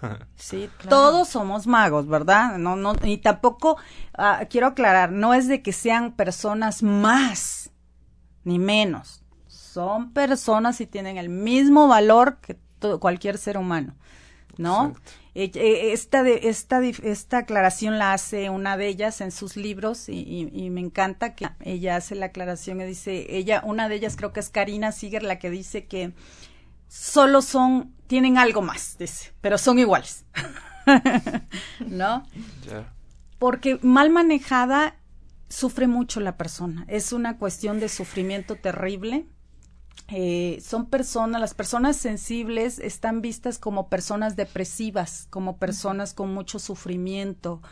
Sí, 0.36 0.68
todos 0.90 1.28
somos 1.28 1.66
magos, 1.66 2.06
¿verdad? 2.06 2.58
No, 2.58 2.76
no, 2.76 2.92
y 3.02 3.16
tampoco 3.16 3.78
ah, 4.18 4.42
quiero 4.50 4.66
aclarar, 4.66 5.10
no 5.10 5.32
es 5.32 5.48
de 5.48 5.62
que 5.62 5.72
sean 5.72 6.12
personas 6.12 6.82
más 6.82 7.70
ni 8.42 8.58
menos. 8.58 9.22
Son 9.46 10.12
personas 10.12 10.82
y 10.82 10.86
tienen 10.86 11.16
el 11.16 11.30
mismo 11.30 11.88
valor 11.88 12.36
que 12.42 12.58
cualquier 13.00 13.38
ser 13.38 13.56
humano, 13.56 13.94
¿no? 14.58 14.88
Eh, 14.88 15.23
esta, 15.34 16.22
de, 16.22 16.48
esta, 16.48 16.80
esta 16.84 17.38
aclaración 17.38 17.98
la 17.98 18.12
hace 18.12 18.50
una 18.50 18.76
de 18.76 18.86
ellas 18.88 19.20
en 19.20 19.32
sus 19.32 19.56
libros 19.56 20.08
y, 20.08 20.12
y- 20.20 20.50
y 20.52 20.70
me 20.70 20.80
encanta 20.80 21.34
que 21.34 21.48
ella 21.60 21.96
hace 21.96 22.14
la 22.14 22.26
aclaración 22.26 22.80
y 22.80 22.84
dice, 22.84 23.26
ella, 23.36 23.60
una 23.64 23.88
de 23.88 23.96
ellas 23.96 24.16
creo 24.16 24.32
que 24.32 24.40
es 24.40 24.50
Karina 24.50 24.92
Siger 24.92 25.22
la 25.24 25.38
que 25.40 25.50
dice 25.50 25.86
que 25.86 26.12
solo 26.88 27.42
son, 27.42 27.94
tienen 28.06 28.38
algo 28.38 28.62
más, 28.62 28.96
dice, 28.98 29.32
pero 29.40 29.58
son 29.58 29.78
iguales. 29.78 30.24
¿No? 31.88 32.24
Porque 33.38 33.78
mal 33.82 34.10
manejada 34.10 34.96
sufre 35.48 35.86
mucho 35.86 36.20
la 36.20 36.36
persona. 36.36 36.84
Es 36.88 37.12
una 37.12 37.38
cuestión 37.38 37.80
de 37.80 37.88
sufrimiento 37.88 38.56
terrible. 38.56 39.26
Eh, 40.08 40.60
son 40.62 40.86
personas, 40.86 41.40
las 41.40 41.54
personas 41.54 41.96
sensibles 41.96 42.78
están 42.78 43.22
vistas 43.22 43.58
como 43.58 43.88
personas 43.88 44.36
depresivas, 44.36 45.26
como 45.30 45.56
personas 45.56 46.12
con 46.12 46.34
mucho 46.34 46.58
sufrimiento, 46.58 47.62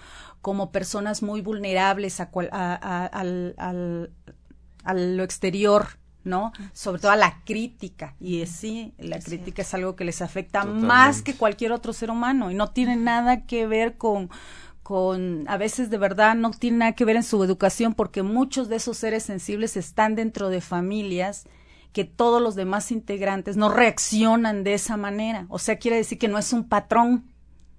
como 0.40 0.72
personas 0.72 1.22
muy 1.22 1.42
vulnerables 1.42 2.20
a, 2.20 2.30
cual- 2.30 2.48
a- 2.52 2.74
a- 2.74 3.06
al, 3.06 3.54
al- 3.58 4.12
a 4.84 4.94
lo 4.94 5.22
exterior, 5.24 5.86
¿no? 6.24 6.52
Sobre 6.72 7.00
todo 7.02 7.10
a 7.12 7.16
la 7.16 7.42
crítica. 7.44 8.16
Y 8.18 8.40
es, 8.40 8.50
sí, 8.50 8.94
la 8.98 9.18
crítica 9.20 9.62
es. 9.62 9.74
algo 9.74 9.94
que 9.94 10.04
les 10.04 10.22
afecta 10.22 10.64
más 10.64 11.20
que 11.22 11.34
cualquier 11.34 11.72
otro 11.72 11.92
ser 11.92 12.10
humano 12.10 12.50
y 12.50 12.54
no 12.54 12.70
tiene 12.70 12.96
nada 12.96 13.44
que 13.46 13.66
ver 13.66 13.98
con 13.98 14.30
con 14.82 15.44
a 15.48 15.56
veces 15.58 15.90
de 15.90 15.98
verdad 15.98 16.34
no 16.34 16.50
tiene 16.50 16.78
nada 16.78 16.92
que 16.92 17.04
ver 17.04 17.14
en 17.16 17.22
su 17.22 17.42
educación 17.44 17.94
porque 17.94 18.22
muchos 18.24 18.68
de 18.68 18.76
esos 18.76 18.98
seres 18.98 19.22
sensibles 19.22 19.76
están 19.76 20.16
dentro 20.16 20.48
de 20.48 20.60
familias 20.60 21.44
que 21.92 22.04
todos 22.04 22.40
los 22.40 22.54
demás 22.54 22.90
integrantes 22.90 23.56
no 23.56 23.68
reaccionan 23.68 24.64
de 24.64 24.74
esa 24.74 24.96
manera. 24.96 25.46
O 25.48 25.58
sea, 25.58 25.78
quiere 25.78 25.96
decir 25.98 26.18
que 26.18 26.28
no 26.28 26.38
es 26.38 26.52
un 26.52 26.68
patrón, 26.68 27.32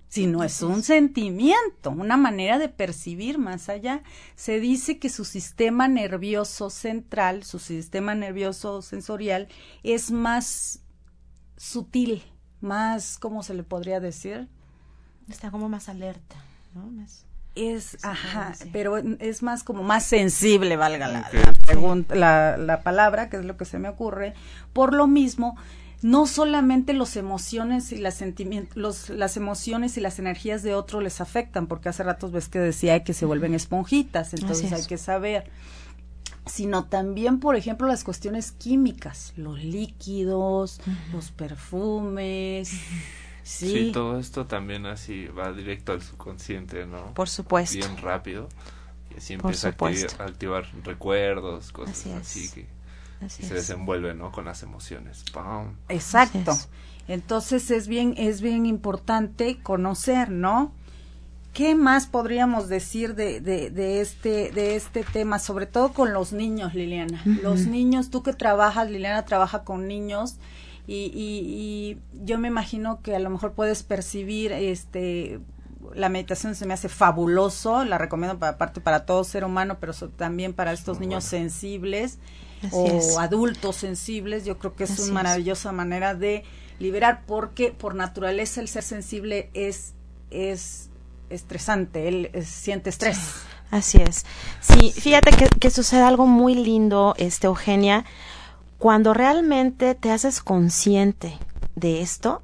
sino 0.08 0.44
es 0.44 0.62
un 0.62 0.84
sentimiento, 0.84 1.90
una 1.90 2.18
manera 2.18 2.60
de 2.60 2.70
percibir 2.70 3.40
más 3.40 3.70
allá. 3.70 4.04
Se 4.36 4.60
dice 4.60 5.00
que 5.00 5.10
su 5.10 5.26
sistema 5.26 5.88
nervioso 5.88 6.70
central, 6.70 7.44
su 7.44 7.58
sistema 7.58 8.14
nervioso 8.14 8.84
sensorial, 8.84 9.48
es 9.82 10.12
más 10.12 10.84
sutil, 11.58 12.24
más, 12.62 13.18
¿cómo 13.18 13.42
se 13.42 13.56
le 13.56 13.64
podría 13.64 14.00
decir? 14.00 14.48
Está 15.28 15.50
como 15.50 15.70
más 15.70 15.90
alerta, 15.90 16.36
¿no? 16.76 16.86
Más- 16.92 17.26
Es, 17.56 17.98
ajá, 18.04 18.56
pero 18.72 18.98
es 18.98 19.44
más 19.44 19.64
como 19.64 19.84
más 19.84 20.04
sensible, 20.04 20.76
valga 20.76 21.08
la, 21.08 21.30
la 21.32 21.54
pregunta, 21.54 22.16
la, 22.16 22.58
la 22.58 22.82
palabra, 22.82 23.30
que 23.30 23.38
es 23.38 23.46
lo 23.46 23.58
que 23.58 23.66
se 23.66 23.78
me 23.78 23.90
ocurre. 23.90 24.34
Por 24.74 24.94
lo 24.96 25.06
mismo, 25.06 25.56
no 26.04 26.28
solamente 26.28 26.94
los 26.94 27.16
emociones 27.16 27.92
y 27.92 27.98
las 27.98 28.16
sentimientos, 28.16 28.76
los, 28.76 29.10
las 29.10 29.38
emociones 29.38 29.98
y 29.98 30.02
las 30.02 30.20
energías 30.20 30.62
de 30.62 30.76
otro 30.76 31.00
les 31.00 31.22
afectan, 31.22 31.68
porque 31.68 31.90
hace 31.90 32.04
ratos 32.04 32.32
ves 32.32 32.50
que 32.50 32.60
decía 32.60 33.04
que 33.04 33.14
se 33.14 33.26
vuelven 33.26 33.54
esponjitas, 33.56 34.34
entonces 34.34 34.66
es. 34.66 34.74
hay 34.74 34.86
que 34.86 34.98
saber. 34.98 35.50
Sino 36.46 36.86
también, 36.86 37.40
por 37.40 37.56
ejemplo, 37.56 37.88
las 37.88 38.04
cuestiones 38.04 38.52
químicas, 38.52 39.32
los 39.38 39.64
líquidos, 39.64 40.82
los 41.14 41.32
perfumes, 41.32 42.74
Sí. 43.44 43.68
sí, 43.72 43.92
todo 43.92 44.20
esto 44.20 44.46
también 44.46 44.86
así 44.86 45.26
va 45.28 45.52
directo 45.52 45.92
al 45.92 46.02
subconsciente, 46.02 46.86
¿no? 46.86 47.14
Por 47.14 47.28
supuesto. 47.30 47.76
Bien 47.78 47.98
rápido. 47.98 48.48
Y 49.14 49.18
así 49.18 49.34
empieza 49.34 49.68
a 49.68 49.72
activar, 49.72 49.94
supuesto. 49.96 50.24
a 50.24 50.26
activar 50.28 50.66
recuerdos, 50.84 51.72
cosas 51.72 52.06
Así 52.08 52.46
es. 52.46 52.52
que 52.54 52.68
Así 53.26 53.44
se 53.44 53.50
es. 53.50 53.68
desenvuelve, 53.68 54.14
¿no? 54.14 54.32
Con 54.32 54.46
las 54.46 54.64
emociones. 54.64 55.24
¡Pam! 55.34 55.76
Exacto. 55.90 56.58
Entonces 57.08 57.70
es 57.70 57.88
bien, 57.88 58.14
es 58.18 58.42
bien 58.42 58.66
importante 58.66 59.60
conocer, 59.62 60.30
¿no? 60.32 60.72
¿Qué 61.54 61.76
más 61.76 62.08
podríamos 62.08 62.68
decir 62.70 63.14
de, 63.14 63.40
de, 63.40 63.70
de 63.70 64.02
este, 64.02 64.52
de 64.52 64.76
este 64.76 65.04
tema? 65.04 65.38
Sobre 65.38 65.68
todo 65.68 65.94
con 65.94 66.12
los 66.14 66.34
niños, 66.34 66.74
Liliana. 66.74 67.22
Los 67.26 67.68
niños, 67.68 68.10
tú 68.10 68.24
que 68.24 68.34
trabajas, 68.34 68.90
Liliana 68.90 69.26
trabaja 69.26 69.64
con 69.64 69.88
niños, 69.88 70.38
y, 70.88 71.06
y, 71.14 71.98
y 72.20 72.26
yo 72.26 72.38
me 72.38 72.48
imagino 72.50 73.02
que 73.02 73.16
a 73.16 73.20
lo 73.20 73.30
mejor 73.30 73.54
puedes 73.54 73.84
percibir 73.84 74.52
este 74.52 75.40
la 75.96 76.10
meditación 76.10 76.56
se 76.56 76.66
me 76.66 76.74
hace 76.74 76.88
fabuloso, 76.90 77.84
la 77.84 77.98
recomiendo 77.98 78.40
para 78.40 78.54
aparte 78.54 78.82
para 78.82 79.06
todo 79.06 79.24
ser 79.26 79.44
humano, 79.44 79.78
pero 79.80 79.94
so- 79.94 80.10
también 80.10 80.54
para 80.54 80.72
estos 80.72 81.00
niños 81.00 81.24
sensibles 81.26 82.20
Así 82.64 82.76
o 82.76 82.88
es. 82.88 83.18
adultos 83.18 83.76
sensibles, 83.76 84.46
yo 84.46 84.58
creo 84.58 84.76
que 84.76 84.86
es 84.86 84.92
Así 84.92 85.02
una 85.02 85.10
es. 85.10 85.14
maravillosa 85.14 85.72
manera 85.74 86.16
de 86.16 86.44
liberar 86.80 87.24
porque 87.28 87.72
por 87.72 87.96
naturaleza 87.96 88.62
el 88.62 88.68
ser 88.70 88.84
sensible 88.84 89.50
es 89.54 89.94
es 90.32 90.90
estresante, 91.30 92.08
él 92.08 92.30
es- 92.34 92.48
siente 92.48 92.90
estrés. 92.90 93.20
Así 93.72 93.98
es. 94.02 94.26
Sí, 94.62 94.92
fíjate 94.92 95.32
que, 95.32 95.48
que 95.60 95.70
sucede 95.70 96.02
algo 96.02 96.28
muy 96.28 96.54
lindo, 96.56 97.16
este 97.18 97.48
Eugenia, 97.48 98.06
cuando 98.84 99.14
realmente 99.14 99.96
te 99.96 100.12
haces 100.12 100.42
consciente 100.42 101.40
de 101.74 102.02
esto, 102.02 102.42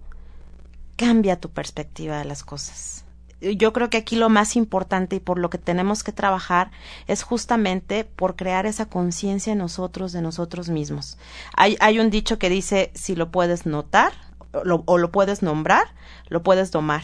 cambia 0.95 1.37
tu 1.37 1.49
perspectiva 1.49 2.17
de 2.17 2.23
las 2.23 2.45
cosas. 2.45 3.03
Yo 3.41 3.73
creo 3.73 3.89
que 3.89 3.97
aquí 3.97 4.15
lo 4.15 4.29
más 4.29 4.55
importante 4.55 5.17
y 5.17 5.19
por 5.19 5.37
lo 5.37 5.49
que 5.49 5.57
tenemos 5.57 6.01
que 6.01 6.13
trabajar 6.13 6.71
es 7.07 7.23
justamente 7.23 8.05
por 8.05 8.37
crear 8.37 8.65
esa 8.65 8.85
conciencia 8.85 9.51
en 9.51 9.59
nosotros 9.59 10.13
de 10.13 10.21
nosotros 10.21 10.69
mismos. 10.69 11.17
Hay, 11.57 11.75
hay 11.81 11.99
un 11.99 12.09
dicho 12.09 12.39
que 12.39 12.49
dice, 12.49 12.93
si 12.95 13.17
lo 13.17 13.31
puedes 13.31 13.65
notar 13.65 14.13
o 14.53 14.63
lo, 14.63 14.83
o 14.85 14.97
lo 14.97 15.11
puedes 15.11 15.43
nombrar, 15.43 15.93
lo 16.29 16.41
puedes 16.41 16.71
domar. 16.71 17.03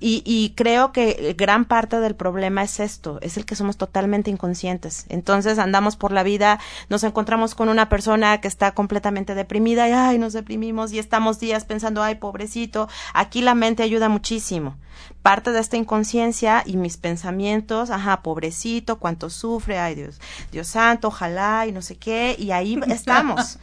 Y, 0.00 0.22
y 0.24 0.50
creo 0.54 0.92
que 0.92 1.34
gran 1.36 1.64
parte 1.64 2.00
del 2.00 2.14
problema 2.14 2.62
es 2.62 2.80
esto, 2.80 3.18
es 3.20 3.36
el 3.36 3.44
que 3.44 3.56
somos 3.56 3.76
totalmente 3.76 4.30
inconscientes. 4.30 5.06
Entonces 5.08 5.58
andamos 5.58 5.96
por 5.96 6.12
la 6.12 6.22
vida, 6.22 6.60
nos 6.88 7.04
encontramos 7.04 7.54
con 7.54 7.68
una 7.68 7.88
persona 7.88 8.40
que 8.40 8.48
está 8.48 8.72
completamente 8.72 9.34
deprimida 9.34 9.88
y 9.88 9.92
ay, 9.92 10.18
nos 10.18 10.32
deprimimos 10.32 10.92
y 10.92 10.98
estamos 10.98 11.40
días 11.40 11.64
pensando, 11.64 12.02
ay, 12.02 12.16
pobrecito. 12.16 12.88
Aquí 13.14 13.40
la 13.40 13.54
mente 13.54 13.82
ayuda 13.82 14.08
muchísimo. 14.08 14.76
Parte 15.22 15.52
de 15.52 15.60
esta 15.60 15.76
inconsciencia 15.76 16.62
y 16.66 16.76
mis 16.76 16.96
pensamientos, 16.96 17.90
ajá, 17.90 18.22
pobrecito, 18.22 18.98
cuánto 18.98 19.30
sufre, 19.30 19.78
ay 19.78 19.94
Dios, 19.94 20.20
Dios 20.50 20.68
santo, 20.68 21.08
ojalá 21.08 21.66
y 21.66 21.72
no 21.72 21.82
sé 21.82 21.96
qué, 21.96 22.34
y 22.38 22.50
ahí 22.50 22.78
estamos, 22.88 23.58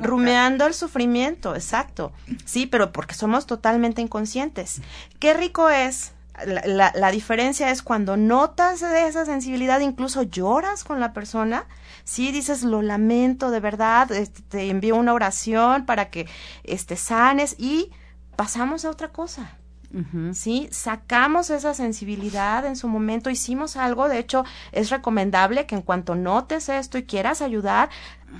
rumeando 0.00 0.66
el 0.66 0.74
sufrimiento, 0.74 1.54
exacto. 1.54 2.12
Sí, 2.44 2.66
pero 2.66 2.92
porque 2.92 3.14
somos 3.14 3.46
totalmente 3.46 4.02
inconscientes. 4.02 4.82
Qué 5.18 5.34
rico 5.34 5.68
es. 5.68 5.79
La, 6.46 6.62
la, 6.64 6.92
la 6.94 7.10
diferencia 7.10 7.70
es 7.70 7.82
cuando 7.82 8.16
notas 8.16 8.80
de 8.80 9.06
esa 9.06 9.26
sensibilidad, 9.26 9.80
incluso 9.80 10.22
lloras 10.22 10.84
con 10.84 10.98
la 10.98 11.12
persona, 11.12 11.66
sí 12.04 12.32
dices 12.32 12.62
lo 12.62 12.80
lamento 12.82 13.50
de 13.50 13.60
verdad, 13.60 14.10
este, 14.10 14.42
te 14.42 14.70
envío 14.70 14.96
una 14.96 15.12
oración 15.12 15.84
para 15.84 16.08
que 16.08 16.26
este 16.64 16.96
sanes 16.96 17.56
y 17.58 17.90
pasamos 18.36 18.84
a 18.84 18.90
otra 18.90 19.08
cosa. 19.08 19.58
¿sí? 20.32 20.68
Sacamos 20.70 21.50
esa 21.50 21.74
sensibilidad 21.74 22.64
en 22.64 22.76
su 22.76 22.88
momento, 22.88 23.28
hicimos 23.28 23.76
algo, 23.76 24.08
de 24.08 24.18
hecho 24.18 24.44
es 24.72 24.90
recomendable 24.90 25.66
que 25.66 25.74
en 25.74 25.82
cuanto 25.82 26.14
notes 26.14 26.68
esto 26.68 26.96
y 26.96 27.04
quieras 27.04 27.42
ayudar, 27.42 27.90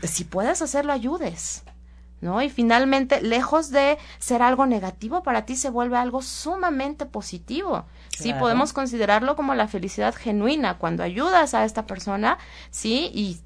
si 0.03 0.25
puedes 0.25 0.63
hacerlo, 0.63 0.93
ayudes. 0.93 1.65
¿No? 2.21 2.43
Y 2.43 2.51
finalmente, 2.51 3.23
lejos 3.23 3.71
de 3.71 3.97
ser 4.19 4.43
algo 4.43 4.67
negativo 4.67 5.23
para 5.23 5.47
ti, 5.47 5.57
se 5.57 5.71
vuelve 5.71 5.97
algo 5.97 6.21
sumamente 6.21 7.07
positivo. 7.07 7.87
Sí, 8.11 8.25
Claro. 8.25 8.41
podemos 8.41 8.73
considerarlo 8.75 9.37
como 9.37 9.55
la 9.55 9.69
felicidad 9.69 10.15
genuina 10.15 10.77
cuando 10.77 11.03
ayudas 11.03 11.55
a 11.55 11.65
esta 11.65 11.87
persona, 11.87 12.37
sí, 12.71 13.11
y 13.15 13.39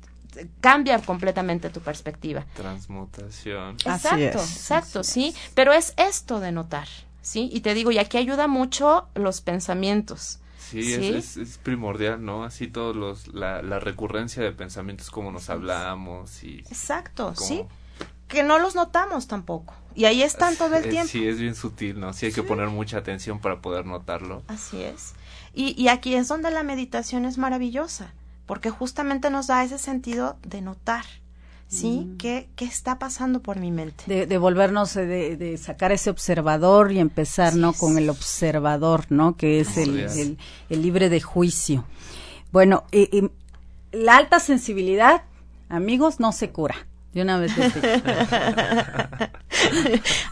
cambia 0.61 0.99
completamente 0.99 1.71
tu 1.71 1.79
perspectiva. 1.81 2.45
Transmutación. 2.57 3.77
Exacto, 3.85 4.39
exacto, 4.41 5.05
sí. 5.05 5.35
Pero 5.55 5.73
es 5.73 5.95
esto 5.97 6.41
de 6.41 6.51
notar, 6.53 6.89
¿sí? 7.23 7.49
Y 7.53 7.61
te 7.61 7.75
digo, 7.75 7.93
y 7.93 7.99
aquí 7.99 8.17
ayuda 8.19 8.49
mucho 8.49 9.07
los 9.15 9.41
pensamientos. 9.41 10.41
Sí, 10.59 10.83
¿Sí? 10.83 10.95
Es, 10.95 11.37
es, 11.37 11.37
es 11.37 11.59
primordial, 11.59 12.25
¿no? 12.25 12.43
Así 12.43 12.67
todos 12.67 12.97
los, 12.97 13.29
la, 13.29 13.63
la 13.63 13.79
recurrencia 13.79 14.43
de 14.43 14.51
pensamientos, 14.51 15.11
como 15.11 15.31
nos 15.31 15.49
hablamos 15.51 16.43
y... 16.43 16.61
Exacto, 16.61 17.33
cómo- 17.37 17.47
sí. 17.49 17.63
Que 18.35 18.43
no 18.43 18.59
los 18.59 18.75
notamos 18.75 19.27
tampoco. 19.29 19.75
Y 19.95 20.07
ahí 20.07 20.23
están 20.23 20.57
todo 20.57 20.75
el 20.75 20.89
tiempo. 20.89 21.09
Sí, 21.09 21.27
es 21.27 21.39
bien 21.39 21.55
sutil, 21.55 22.01
¿no? 22.01 22.13
Sí 22.13 22.27
hay 22.27 22.33
que 22.33 22.43
poner 22.43 22.69
mucha 22.69 22.99
atención 22.99 23.39
para 23.39 23.61
poder 23.63 23.87
notarlo. 23.87 24.43
Así 24.49 24.83
es. 24.83 25.15
Y, 25.55 25.81
y 25.81 25.87
aquí 25.89 26.15
es 26.17 26.27
donde 26.27 26.51
la 26.51 26.65
meditación 26.65 27.25
es 27.25 27.39
maravillosa, 27.39 28.13
porque 28.47 28.71
justamente 28.71 29.31
nos 29.31 29.47
da 29.47 29.63
ese 29.63 29.79
sentido 29.79 30.37
de 30.43 30.63
notar, 30.63 31.05
¿sí? 31.69 32.09
Mm. 32.09 32.17
¿Qué, 32.17 32.49
¿Qué 32.57 32.65
está 32.65 32.99
pasando 32.99 33.41
por 33.41 33.61
mi 33.61 33.71
mente? 33.71 34.03
De, 34.09 34.27
de 34.27 34.39
volvernos, 34.39 34.97
eh, 34.97 35.07
de, 35.07 35.37
de 35.37 35.57
sacar 35.57 35.93
ese 35.93 36.11
observador 36.11 36.91
y 36.91 36.99
empezar, 36.99 37.55
¿no? 37.55 37.73
Con 37.73 37.97
el 37.97 38.11
observador, 38.11 39.07
¿no? 39.11 39.37
Que 39.37 39.61
es 39.61 39.69
Así 39.69 39.83
el, 39.83 40.01
es. 40.01 40.17
el, 40.17 40.39
el 40.71 40.83
libre 40.83 41.09
de 41.09 41.21
juicio. 41.21 41.85
Bueno, 42.51 42.83
eh, 42.91 43.09
eh, 43.13 43.29
la 43.93 44.17
alta 44.17 44.41
sensibilidad, 44.41 45.23
amigos, 45.69 46.19
no 46.19 46.33
se 46.33 46.51
cura. 46.51 46.75
De 47.15 47.23
una 47.23 47.39
vez. 47.39 47.53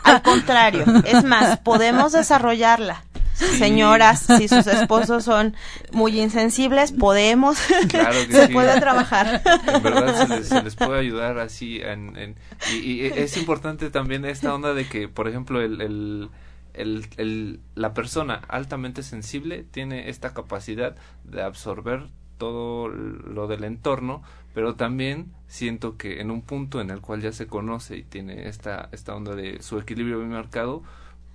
Al 0.05 0.23
contrario, 0.23 0.85
es 1.05 1.25
más, 1.25 1.59
podemos 1.61 2.13
desarrollarla. 2.13 3.05
Señoras, 3.35 4.27
si 4.39 4.47
sus 4.47 4.67
esposos 4.67 5.25
son 5.25 5.57
muy 5.93 6.21
insensibles, 6.21 6.93
podemos, 6.93 7.59
Claro 7.89 8.19
que 8.29 8.33
se 8.37 8.47
sí. 8.49 8.53
puede 8.53 8.79
trabajar. 8.79 9.43
En 9.67 9.83
verdad 9.83 10.27
se 10.29 10.29
les, 10.37 10.49
se 10.49 10.63
les 10.63 10.77
puede 10.77 11.01
ayudar 11.01 11.39
así. 11.39 11.81
En, 11.81 12.17
en- 12.17 12.37
y, 12.73 12.77
y 12.77 13.07
es 13.07 13.37
importante 13.37 13.91
también 13.91 14.25
esta 14.27 14.55
onda 14.55 14.75
de 14.75 14.87
que, 14.87 15.09
por 15.09 15.29
ejemplo, 15.29 15.61
el, 15.63 15.81
el, 15.81 16.29
el, 16.75 17.07
el- 17.17 17.61
la 17.75 17.95
persona 17.95 18.43
altamente 18.49 19.03
sensible 19.03 19.65
tiene 19.69 20.09
esta 20.11 20.35
capacidad 20.35 20.95
de 21.25 21.43
absorber 21.43 22.09
todo 22.39 22.89
lo 22.89 23.47
del 23.49 23.65
entorno, 23.65 24.23
pero 24.55 24.75
también 24.77 25.33
siento 25.47 25.97
que 25.97 26.21
en 26.21 26.31
un 26.31 26.43
punto 26.43 26.81
en 26.81 26.91
el 26.91 27.01
cual 27.01 27.21
ya 27.23 27.33
se 27.33 27.47
conoce 27.47 27.97
y 27.99 28.05
tiene 28.05 28.49
esta, 28.49 28.89
esta 28.93 29.15
onda 29.15 29.35
de 29.35 29.63
su 29.63 29.79
equilibrio 29.79 30.19
bien 30.19 30.31
marcado, 30.31 30.83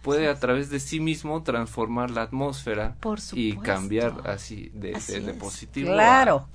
puede 0.02 0.28
a 0.30 0.40
través 0.40 0.70
de 0.70 0.80
sí 0.80 1.00
mismo 1.00 1.44
transformar 1.44 2.12
la 2.12 2.24
atmósfera 2.24 2.96
Por 3.00 3.20
y 3.34 3.58
cambiar 3.58 4.22
así 4.26 4.72
de, 4.74 4.92
Así 4.94 5.20
de, 5.20 5.34
positivo 5.34 5.92
Claro, 5.94 6.50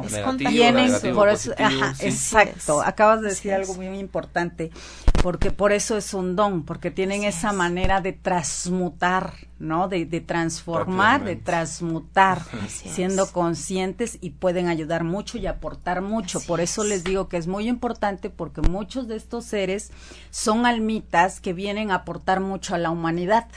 a 0.00 0.02
claro. 0.02 0.02
negativo, 0.10 0.50
Tienen 0.50 0.76
negativo, 0.76 1.14
por 1.14 1.28
eso, 1.28 1.52
positivo, 1.52 1.58
ajá, 1.58 1.94
sí. 1.94 2.06
exacto. 2.06 2.82
es. 2.82 2.82
Acabas 2.82 3.20
de 3.22 3.28
Así 3.28 3.30
decir 3.30 3.52
es. 3.52 3.56
algo 3.56 3.74
muy 3.74 3.86
importante, 3.98 4.70
porque 5.22 5.50
por 5.50 5.72
eso 5.72 5.96
es 5.96 6.14
un 6.14 6.36
don, 6.36 6.64
porque 6.64 6.90
tienen 6.90 7.24
Así 7.24 7.24
esa 7.24 7.52
es. 7.52 7.52
manera 7.52 8.00
de 8.00 8.12
transmutar, 8.12 9.47
¿no? 9.58 9.88
De, 9.88 10.04
de 10.06 10.20
transformar, 10.20 11.24
de 11.24 11.36
transmutar, 11.36 12.42
Así 12.64 12.88
es. 12.88 12.94
siendo 12.94 13.30
conscientes 13.32 14.18
y 14.20 14.30
pueden 14.30 14.68
ayudar 14.68 15.04
mucho 15.04 15.38
y 15.38 15.46
aportar 15.46 16.00
mucho. 16.02 16.38
Así 16.38 16.46
por 16.46 16.60
eso 16.60 16.82
es. 16.82 16.88
les 16.88 17.04
digo 17.04 17.28
que 17.28 17.36
es 17.36 17.46
muy 17.46 17.68
importante 17.68 18.30
porque 18.30 18.60
muchos 18.60 19.08
de 19.08 19.16
estos 19.16 19.44
seres 19.44 19.90
son 20.30 20.66
almitas 20.66 21.40
que 21.40 21.52
vienen 21.52 21.90
a 21.90 21.96
aportar 21.96 22.40
mucho 22.40 22.74
a 22.74 22.78
la 22.78 22.90
humanidad 22.90 23.48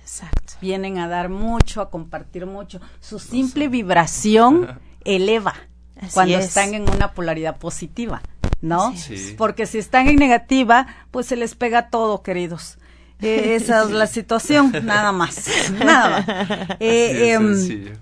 Exacto. 0.00 0.54
vienen 0.60 0.98
a 0.98 1.06
dar 1.06 1.28
mucho, 1.28 1.80
a 1.82 1.90
compartir 1.90 2.46
mucho. 2.46 2.80
Su 3.00 3.18
simple 3.18 3.68
vibración 3.68 4.80
eleva 5.04 5.54
Así 6.00 6.14
cuando 6.14 6.38
es. 6.38 6.46
están 6.46 6.74
en 6.74 6.88
una 6.88 7.12
polaridad 7.12 7.58
positiva, 7.58 8.22
¿no? 8.60 8.96
Sí. 8.96 9.34
Porque 9.36 9.66
si 9.66 9.78
están 9.78 10.08
en 10.08 10.16
negativa, 10.16 10.86
pues 11.10 11.26
se 11.26 11.36
les 11.36 11.54
pega 11.54 11.90
todo, 11.90 12.22
queridos. 12.22 12.78
Eh, 13.20 13.56
esa 13.56 13.82
es 13.82 13.90
la 13.90 14.06
situación, 14.06 14.72
nada 14.84 15.12
más, 15.12 15.70
nada 15.84 16.08
más. 16.08 16.76
Eh, 16.80 17.32
em, 17.32 17.96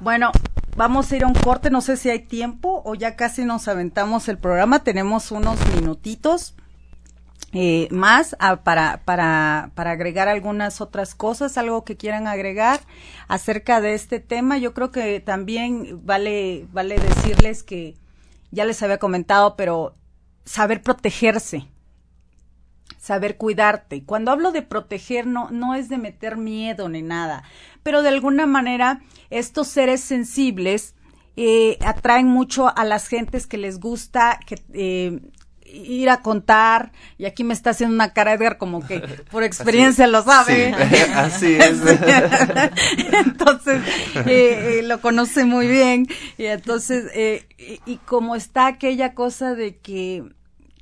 bueno, 0.00 0.30
vamos 0.76 1.10
a 1.10 1.16
ir 1.16 1.24
a 1.24 1.26
un 1.26 1.34
corte, 1.34 1.70
no 1.70 1.80
sé 1.80 1.96
si 1.96 2.10
hay 2.10 2.20
tiempo 2.20 2.82
o 2.84 2.94
ya 2.94 3.16
casi 3.16 3.44
nos 3.44 3.66
aventamos 3.68 4.28
el 4.28 4.38
programa, 4.38 4.84
tenemos 4.84 5.30
unos 5.30 5.58
minutitos 5.74 6.54
eh, 7.54 7.88
más 7.90 8.36
ah, 8.40 8.56
para, 8.56 9.00
para, 9.06 9.70
para 9.74 9.92
agregar 9.92 10.28
algunas 10.28 10.82
otras 10.82 11.14
cosas, 11.14 11.56
algo 11.56 11.82
que 11.82 11.96
quieran 11.96 12.26
agregar 12.26 12.80
acerca 13.26 13.80
de 13.80 13.94
este 13.94 14.20
tema. 14.20 14.58
Yo 14.58 14.74
creo 14.74 14.90
que 14.90 15.20
también 15.20 16.04
vale, 16.04 16.66
vale 16.72 16.98
decirles 16.98 17.62
que 17.62 17.96
ya 18.50 18.66
les 18.66 18.82
había 18.82 18.98
comentado, 18.98 19.56
pero 19.56 19.94
saber 20.44 20.82
protegerse, 20.82 21.66
saber 22.98 23.36
cuidarte. 23.36 23.96
Y 23.96 24.02
Cuando 24.02 24.30
hablo 24.30 24.52
de 24.52 24.62
proteger, 24.62 25.26
no, 25.26 25.50
no 25.50 25.74
es 25.74 25.88
de 25.88 25.98
meter 25.98 26.36
miedo 26.36 26.88
ni 26.88 27.02
nada, 27.02 27.44
pero 27.82 28.02
de 28.02 28.10
alguna 28.10 28.46
manera 28.46 29.00
estos 29.30 29.68
seres 29.68 30.00
sensibles 30.00 30.94
eh, 31.36 31.78
atraen 31.84 32.26
mucho 32.26 32.76
a 32.76 32.84
las 32.84 33.08
gentes 33.08 33.46
que 33.46 33.58
les 33.58 33.78
gusta 33.78 34.40
que, 34.46 34.56
eh, 34.72 35.20
ir 35.72 36.10
a 36.10 36.22
contar, 36.22 36.92
y 37.16 37.26
aquí 37.26 37.44
me 37.44 37.54
está 37.54 37.70
haciendo 37.70 37.94
una 37.94 38.12
cara 38.12 38.34
Edgar 38.34 38.58
como 38.58 38.86
que 38.86 39.00
por 39.30 39.42
experiencia 39.44 40.06
lo 40.06 40.22
sabe. 40.22 40.74
Sí, 40.74 40.96
así 41.14 41.54
es. 41.54 41.78
entonces, 43.26 43.82
eh, 44.26 44.78
eh, 44.78 44.82
lo 44.84 45.00
conoce 45.00 45.44
muy 45.44 45.66
bien, 45.66 46.06
y 46.36 46.46
entonces, 46.46 47.10
eh, 47.14 47.46
y, 47.58 47.80
y 47.92 47.96
como 47.98 48.34
está 48.36 48.66
aquella 48.66 49.14
cosa 49.14 49.54
de 49.54 49.76
que 49.76 50.24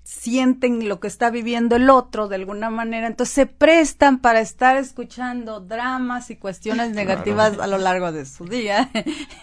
sienten 0.06 0.88
lo 0.88 1.00
que 1.00 1.08
está 1.08 1.30
viviendo 1.30 1.74
el 1.74 1.90
otro 1.90 2.28
de 2.28 2.36
alguna 2.36 2.70
manera, 2.70 3.08
entonces 3.08 3.34
se 3.34 3.46
prestan 3.46 4.18
para 4.18 4.40
estar 4.40 4.76
escuchando 4.76 5.58
dramas 5.58 6.30
y 6.30 6.36
cuestiones 6.36 6.92
negativas 6.92 7.58
a 7.58 7.66
lo 7.66 7.76
largo 7.76 8.12
de 8.12 8.24
su 8.24 8.44
día, 8.44 8.88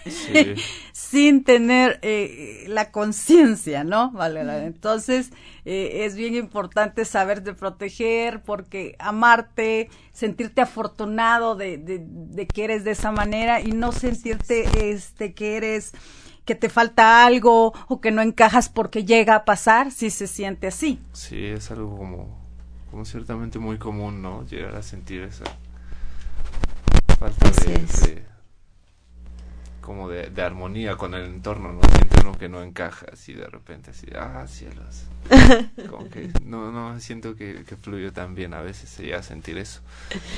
Sí. 0.06 0.56
sin 0.94 1.44
tener 1.44 2.00
eh, 2.02 2.64
la 2.70 2.92
conciencia, 2.92 3.84
¿no? 3.84 4.12
Vale. 4.12 4.40
entonces 4.66 5.32
eh, 5.66 6.06
es 6.06 6.16
bien 6.16 6.36
importante 6.36 7.06
saberte 7.06 7.54
proteger, 7.54 8.42
porque 8.44 8.96
amarte, 9.00 9.90
sentirte 10.12 10.62
afortunado 10.62 11.56
de, 11.56 11.78
de, 11.78 12.02
de 12.06 12.48
que 12.48 12.64
eres 12.66 12.84
de 12.84 12.92
esa 12.92 13.12
manera 13.12 13.62
y 13.62 13.72
no 13.72 13.92
sentirte 13.92 14.92
este 14.92 15.34
que 15.34 15.58
eres 15.58 15.94
que 16.46 16.56
te 16.56 16.68
falta 16.68 17.26
algo 17.26 17.74
o 17.88 18.02
que 18.02 18.12
no 18.12 18.22
encajas 18.22 18.68
porque 18.68 19.06
llega 19.06 19.36
a 19.36 19.46
pasar, 19.46 19.92
si 19.92 20.10
se 20.10 20.28
siente 20.28 20.68
así. 20.68 21.00
Sí, 21.14 21.46
es 21.46 21.72
algo 21.72 21.96
como, 21.96 22.38
como 22.92 23.06
ciertamente 23.06 23.60
muy 23.60 23.78
común, 23.78 24.22
¿no? 24.22 24.46
Llegar 24.46 24.76
a 24.76 24.84
sentir 24.84 25.22
esa 25.22 25.46
falta 27.18 27.48
Así 27.48 27.68
de, 27.72 27.74
es. 27.76 28.02
de- 28.04 28.33
como 29.84 30.10
de, 30.10 30.30
de 30.30 30.42
armonía 30.42 30.96
con 30.96 31.14
el 31.14 31.26
entorno, 31.26 31.74
¿no? 31.74 31.82
Siente 31.94 32.16
uno 32.22 32.38
que 32.38 32.50
no 32.50 32.64
encaja 32.64 33.06
así 33.12 33.34
de 33.34 33.46
repente, 33.46 33.92
así, 33.92 34.08
ah, 34.16 34.46
cielos. 34.48 35.04
Como 35.90 36.10
que 36.10 36.32
no, 36.46 36.72
no, 36.72 37.00
siento 37.00 37.36
que, 37.36 37.64
que 37.66 37.76
fluyo 37.76 38.12
tan 38.14 38.34
bien, 38.34 38.54
a 38.54 38.62
veces 38.62 38.90
se 38.90 39.04
llega 39.04 39.20
a 39.20 39.24
sentir 39.24 39.58
eso. 39.58 39.82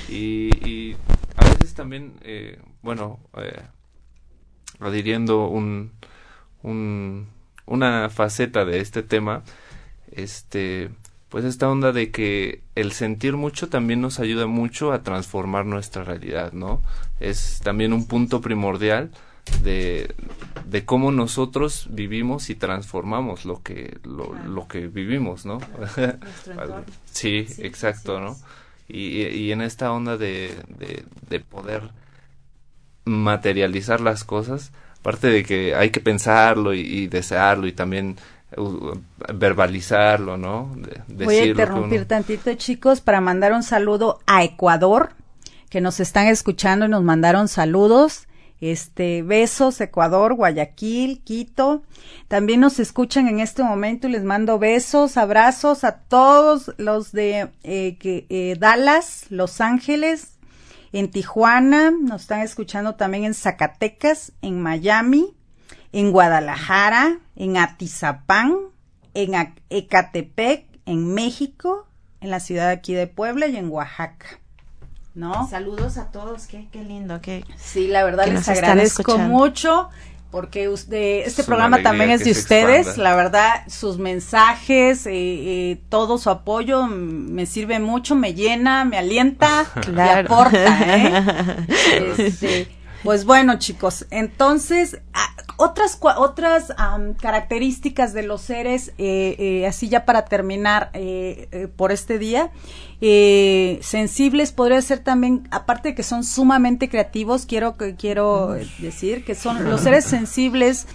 Y, 0.09 0.49
y 0.67 0.97
a 1.37 1.45
veces 1.45 1.75
también, 1.75 2.13
eh, 2.21 2.59
bueno, 2.81 3.19
eh, 3.37 3.61
adhiriendo 4.79 5.47
un, 5.47 5.91
un, 6.63 7.27
una 7.65 8.09
faceta 8.09 8.65
de 8.65 8.79
este 8.79 9.03
tema, 9.03 9.43
este, 10.11 10.89
pues 11.29 11.45
esta 11.45 11.69
onda 11.69 11.91
de 11.91 12.09
que 12.09 12.63
el 12.73 12.91
sentir 12.93 13.33
mucho 13.37 13.69
también 13.69 14.01
nos 14.01 14.19
ayuda 14.19 14.47
mucho 14.47 14.91
a 14.91 15.03
transformar 15.03 15.65
nuestra 15.65 16.03
realidad, 16.03 16.51
¿no? 16.51 16.81
Es 17.19 17.59
también 17.63 17.93
un 17.93 18.07
punto 18.07 18.41
primordial 18.41 19.11
de, 19.61 20.13
de 20.65 20.85
cómo 20.85 21.11
nosotros 21.11 21.87
vivimos 21.91 22.49
y 22.49 22.55
transformamos 22.55 23.45
lo 23.45 23.61
que 23.61 23.97
lo, 24.03 24.33
lo 24.45 24.67
que 24.67 24.87
vivimos, 24.87 25.45
¿no? 25.45 25.59
sí, 27.11 27.45
Sí, 27.47 27.61
exacto, 27.63 28.19
¿no? 28.19 28.35
Y, 28.87 29.23
y 29.23 29.51
en 29.51 29.61
esta 29.61 29.91
onda 29.91 30.17
de, 30.17 30.55
de, 30.77 31.05
de 31.29 31.39
poder 31.39 31.89
materializar 33.05 34.01
las 34.01 34.23
cosas, 34.23 34.71
aparte 34.99 35.27
de 35.27 35.43
que 35.43 35.75
hay 35.75 35.89
que 35.91 35.99
pensarlo 35.99 36.73
y, 36.73 36.79
y 36.81 37.07
desearlo 37.07 37.67
y 37.67 37.71
también 37.71 38.17
uh, 38.57 38.93
verbalizarlo, 39.33 40.37
¿no? 40.37 40.71
De- 40.75 41.25
Voy 41.25 41.35
a 41.35 41.45
interrumpir 41.45 41.99
uno- 41.99 42.07
tantito, 42.07 42.53
chicos, 42.55 43.01
para 43.01 43.21
mandar 43.21 43.53
un 43.53 43.63
saludo 43.63 44.19
a 44.25 44.43
Ecuador, 44.43 45.11
que 45.69 45.81
nos 45.81 45.99
están 45.99 46.27
escuchando 46.27 46.85
y 46.85 46.89
nos 46.89 47.03
mandaron 47.03 47.47
saludos. 47.47 48.27
Este, 48.71 49.21
besos, 49.21 49.79
Ecuador, 49.79 50.33
Guayaquil, 50.33 51.21
Quito. 51.23 51.83
También 52.27 52.61
nos 52.61 52.79
escuchan 52.79 53.27
en 53.27 53.39
este 53.39 53.63
momento 53.63 54.07
y 54.07 54.11
les 54.11 54.23
mando 54.23 54.57
besos, 54.57 55.17
abrazos 55.17 55.83
a 55.83 55.99
todos 55.99 56.73
los 56.77 57.11
de 57.11 57.49
eh, 57.63 57.97
eh, 58.01 58.55
Dallas, 58.59 59.25
Los 59.29 59.61
Ángeles, 59.61 60.39
en 60.93 61.11
Tijuana, 61.11 61.91
nos 61.91 62.21
están 62.21 62.41
escuchando 62.41 62.95
también 62.95 63.25
en 63.25 63.33
Zacatecas, 63.33 64.31
en 64.41 64.61
Miami, 64.61 65.35
en 65.91 66.11
Guadalajara, 66.11 67.19
en 67.35 67.57
Atizapán, 67.57 68.55
en 69.13 69.55
Ecatepec, 69.69 70.65
en 70.85 71.13
México, 71.13 71.87
en 72.21 72.31
la 72.31 72.39
ciudad 72.39 72.69
aquí 72.69 72.93
de 72.93 73.07
Puebla 73.07 73.47
y 73.47 73.57
en 73.57 73.69
Oaxaca. 73.69 74.39
¿No? 75.15 75.47
Saludos 75.49 75.97
a 75.97 76.11
todos, 76.11 76.45
qué, 76.45 76.67
qué 76.71 76.83
lindo, 76.83 77.21
qué 77.21 77.45
Sí, 77.57 77.87
la 77.87 78.03
verdad 78.03 78.27
les 78.27 78.47
agradezco 78.49 79.17
mucho 79.17 79.89
porque 80.35 80.67
usted, 80.67 81.25
este 81.25 81.41
Es 81.43 81.47
programa 81.47 81.81
también 81.81 82.11
es 82.11 82.19
que 82.19 82.25
de 82.25 82.31
ustedes, 82.31 82.87
expanda. 82.87 83.09
la 83.09 83.15
verdad, 83.15 83.49
sus 83.69 83.97
mensajes, 83.97 85.07
eh, 85.07 85.11
eh, 85.13 85.81
todo 85.87 86.17
su 86.17 86.29
apoyo 86.29 86.87
me 86.87 87.45
sirve 87.45 87.79
mucho, 87.79 88.15
me 88.15 88.33
llena, 88.33 88.83
me 88.83 88.97
alienta, 88.97 89.65
me 89.93 90.03
aporta, 90.03 90.97
¿eh? 90.97 91.65
Este, 92.17 92.67
pues 93.01 93.23
bueno, 93.23 93.59
chicos, 93.59 94.07
entonces, 94.09 94.99
ah, 95.13 95.34
otras, 95.57 95.97
otras 96.17 96.73
am, 96.77 97.13
características 97.13 98.13
de 98.13 98.23
los 98.23 98.41
seres, 98.41 98.89
eh, 98.97 99.35
eh, 99.39 99.67
así 99.67 99.87
ya 99.89 100.05
para 100.05 100.25
terminar 100.25 100.89
eh, 100.93 101.47
eh, 101.51 101.67
por 101.67 101.91
este 101.91 102.17
día, 102.19 102.51
eh, 103.01 103.79
sensibles 103.81 104.51
podría 104.51 104.81
ser 104.81 104.99
también, 104.99 105.47
aparte 105.51 105.89
de 105.89 105.95
que 105.95 106.03
son 106.03 106.23
sumamente 106.23 106.89
creativos, 106.89 107.45
quiero, 107.45 107.77
que 107.77 107.95
quiero 107.95 108.55
decir 108.79 109.23
que 109.23 109.35
son 109.35 109.69
los 109.69 109.81
seres 109.81 110.05
sensibles 110.17 110.87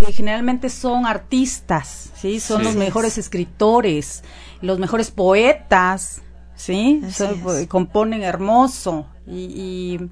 eh, 0.00 0.12
generalmente 0.12 0.68
son 0.70 1.06
artistas, 1.06 2.10
¿sí? 2.16 2.40
Son 2.40 2.58
Sí. 2.60 2.64
los 2.64 2.74
mejores 2.76 3.16
escritores, 3.16 4.24
los 4.60 4.78
mejores 4.80 5.10
poetas, 5.12 6.20
¿sí? 6.56 7.00
Son- 7.10 7.66
componen 7.68 8.22
hermoso 8.24 9.06
y, 9.26 9.44
y 9.54 10.10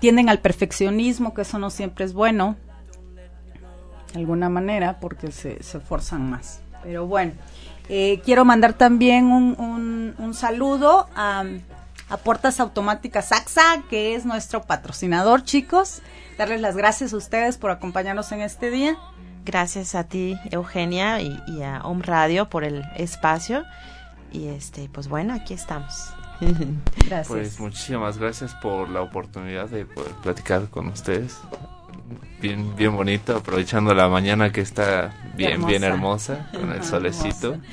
tienden 0.00 0.28
al 0.28 0.40
perfeccionismo, 0.40 1.32
que 1.32 1.42
eso 1.42 1.58
no 1.58 1.70
siempre 1.70 2.04
es 2.04 2.12
bueno, 2.12 2.56
de 4.12 4.20
alguna 4.20 4.48
manera, 4.48 4.98
porque 5.00 5.32
se, 5.32 5.62
se 5.62 5.80
forzan 5.80 6.30
más. 6.30 6.60
Pero 6.82 7.06
bueno, 7.06 7.32
eh, 7.88 8.20
quiero 8.24 8.44
mandar 8.44 8.72
también 8.74 9.26
un, 9.26 9.54
un- 9.58 10.14
un 10.18 10.34
saludo 10.34 11.08
a, 11.14 11.44
a 12.08 12.16
Puertas 12.18 12.60
Automáticas 12.60 13.32
AXA, 13.32 13.82
que 13.88 14.14
es 14.14 14.24
nuestro 14.26 14.62
patrocinador, 14.62 15.44
chicos. 15.44 16.02
Darles 16.38 16.60
las 16.60 16.76
gracias 16.76 17.12
a 17.12 17.16
ustedes 17.16 17.58
por 17.58 17.70
acompañarnos 17.70 18.32
en 18.32 18.40
este 18.40 18.70
día. 18.70 18.96
Gracias 19.44 19.94
a 19.94 20.04
ti, 20.04 20.36
Eugenia, 20.50 21.20
y, 21.20 21.38
y 21.48 21.62
a 21.62 21.80
Home 21.84 22.02
Radio 22.04 22.48
por 22.48 22.64
el 22.64 22.84
espacio. 22.96 23.64
Y 24.32 24.46
este, 24.48 24.88
pues 24.92 25.08
bueno, 25.08 25.34
aquí 25.34 25.52
estamos. 25.54 26.10
Gracias. 27.06 27.28
Pues 27.28 27.60
muchísimas 27.60 28.18
gracias 28.18 28.54
por 28.56 28.88
la 28.88 29.00
oportunidad 29.02 29.68
de 29.68 29.84
poder 29.84 30.12
platicar 30.22 30.68
con 30.68 30.88
ustedes. 30.88 31.36
Bien, 32.40 32.74
bien 32.76 32.94
bonito, 32.96 33.36
aprovechando 33.36 33.94
la 33.94 34.08
mañana 34.08 34.50
que 34.52 34.60
está 34.62 35.14
bien, 35.36 35.64
bien 35.66 35.84
hermosa, 35.84 36.48
con 36.52 36.72
el 36.72 36.82
solecito. 36.84 37.52
hermosa. 37.52 37.70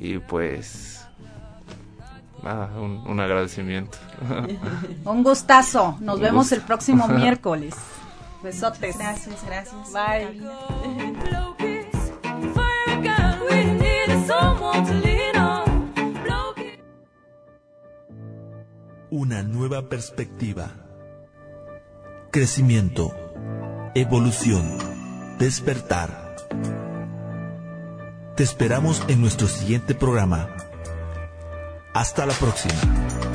Y 0.00 0.18
pues, 0.18 1.06
nada, 2.42 2.66
un, 2.78 3.04
un 3.06 3.20
agradecimiento. 3.20 3.98
Un 5.04 5.22
gustazo. 5.22 5.96
Nos 6.00 6.16
Un 6.16 6.22
vemos 6.22 6.44
gusto. 6.46 6.54
el 6.56 6.62
próximo 6.62 7.06
miércoles. 7.08 7.74
Besotes. 8.42 8.96
Gracias, 8.98 9.44
gracias. 9.44 9.92
Bye. 9.92 10.40
Una 19.10 19.42
nueva 19.42 19.88
perspectiva. 19.88 20.70
Crecimiento. 22.30 23.12
Evolución. 23.94 24.78
Despertar. 25.38 26.36
Te 28.36 28.42
esperamos 28.42 29.02
en 29.08 29.20
nuestro 29.20 29.48
siguiente 29.48 29.94
programa. 29.94 30.48
Hasta 31.92 32.26
la 32.26 32.34
próxima. 32.34 33.29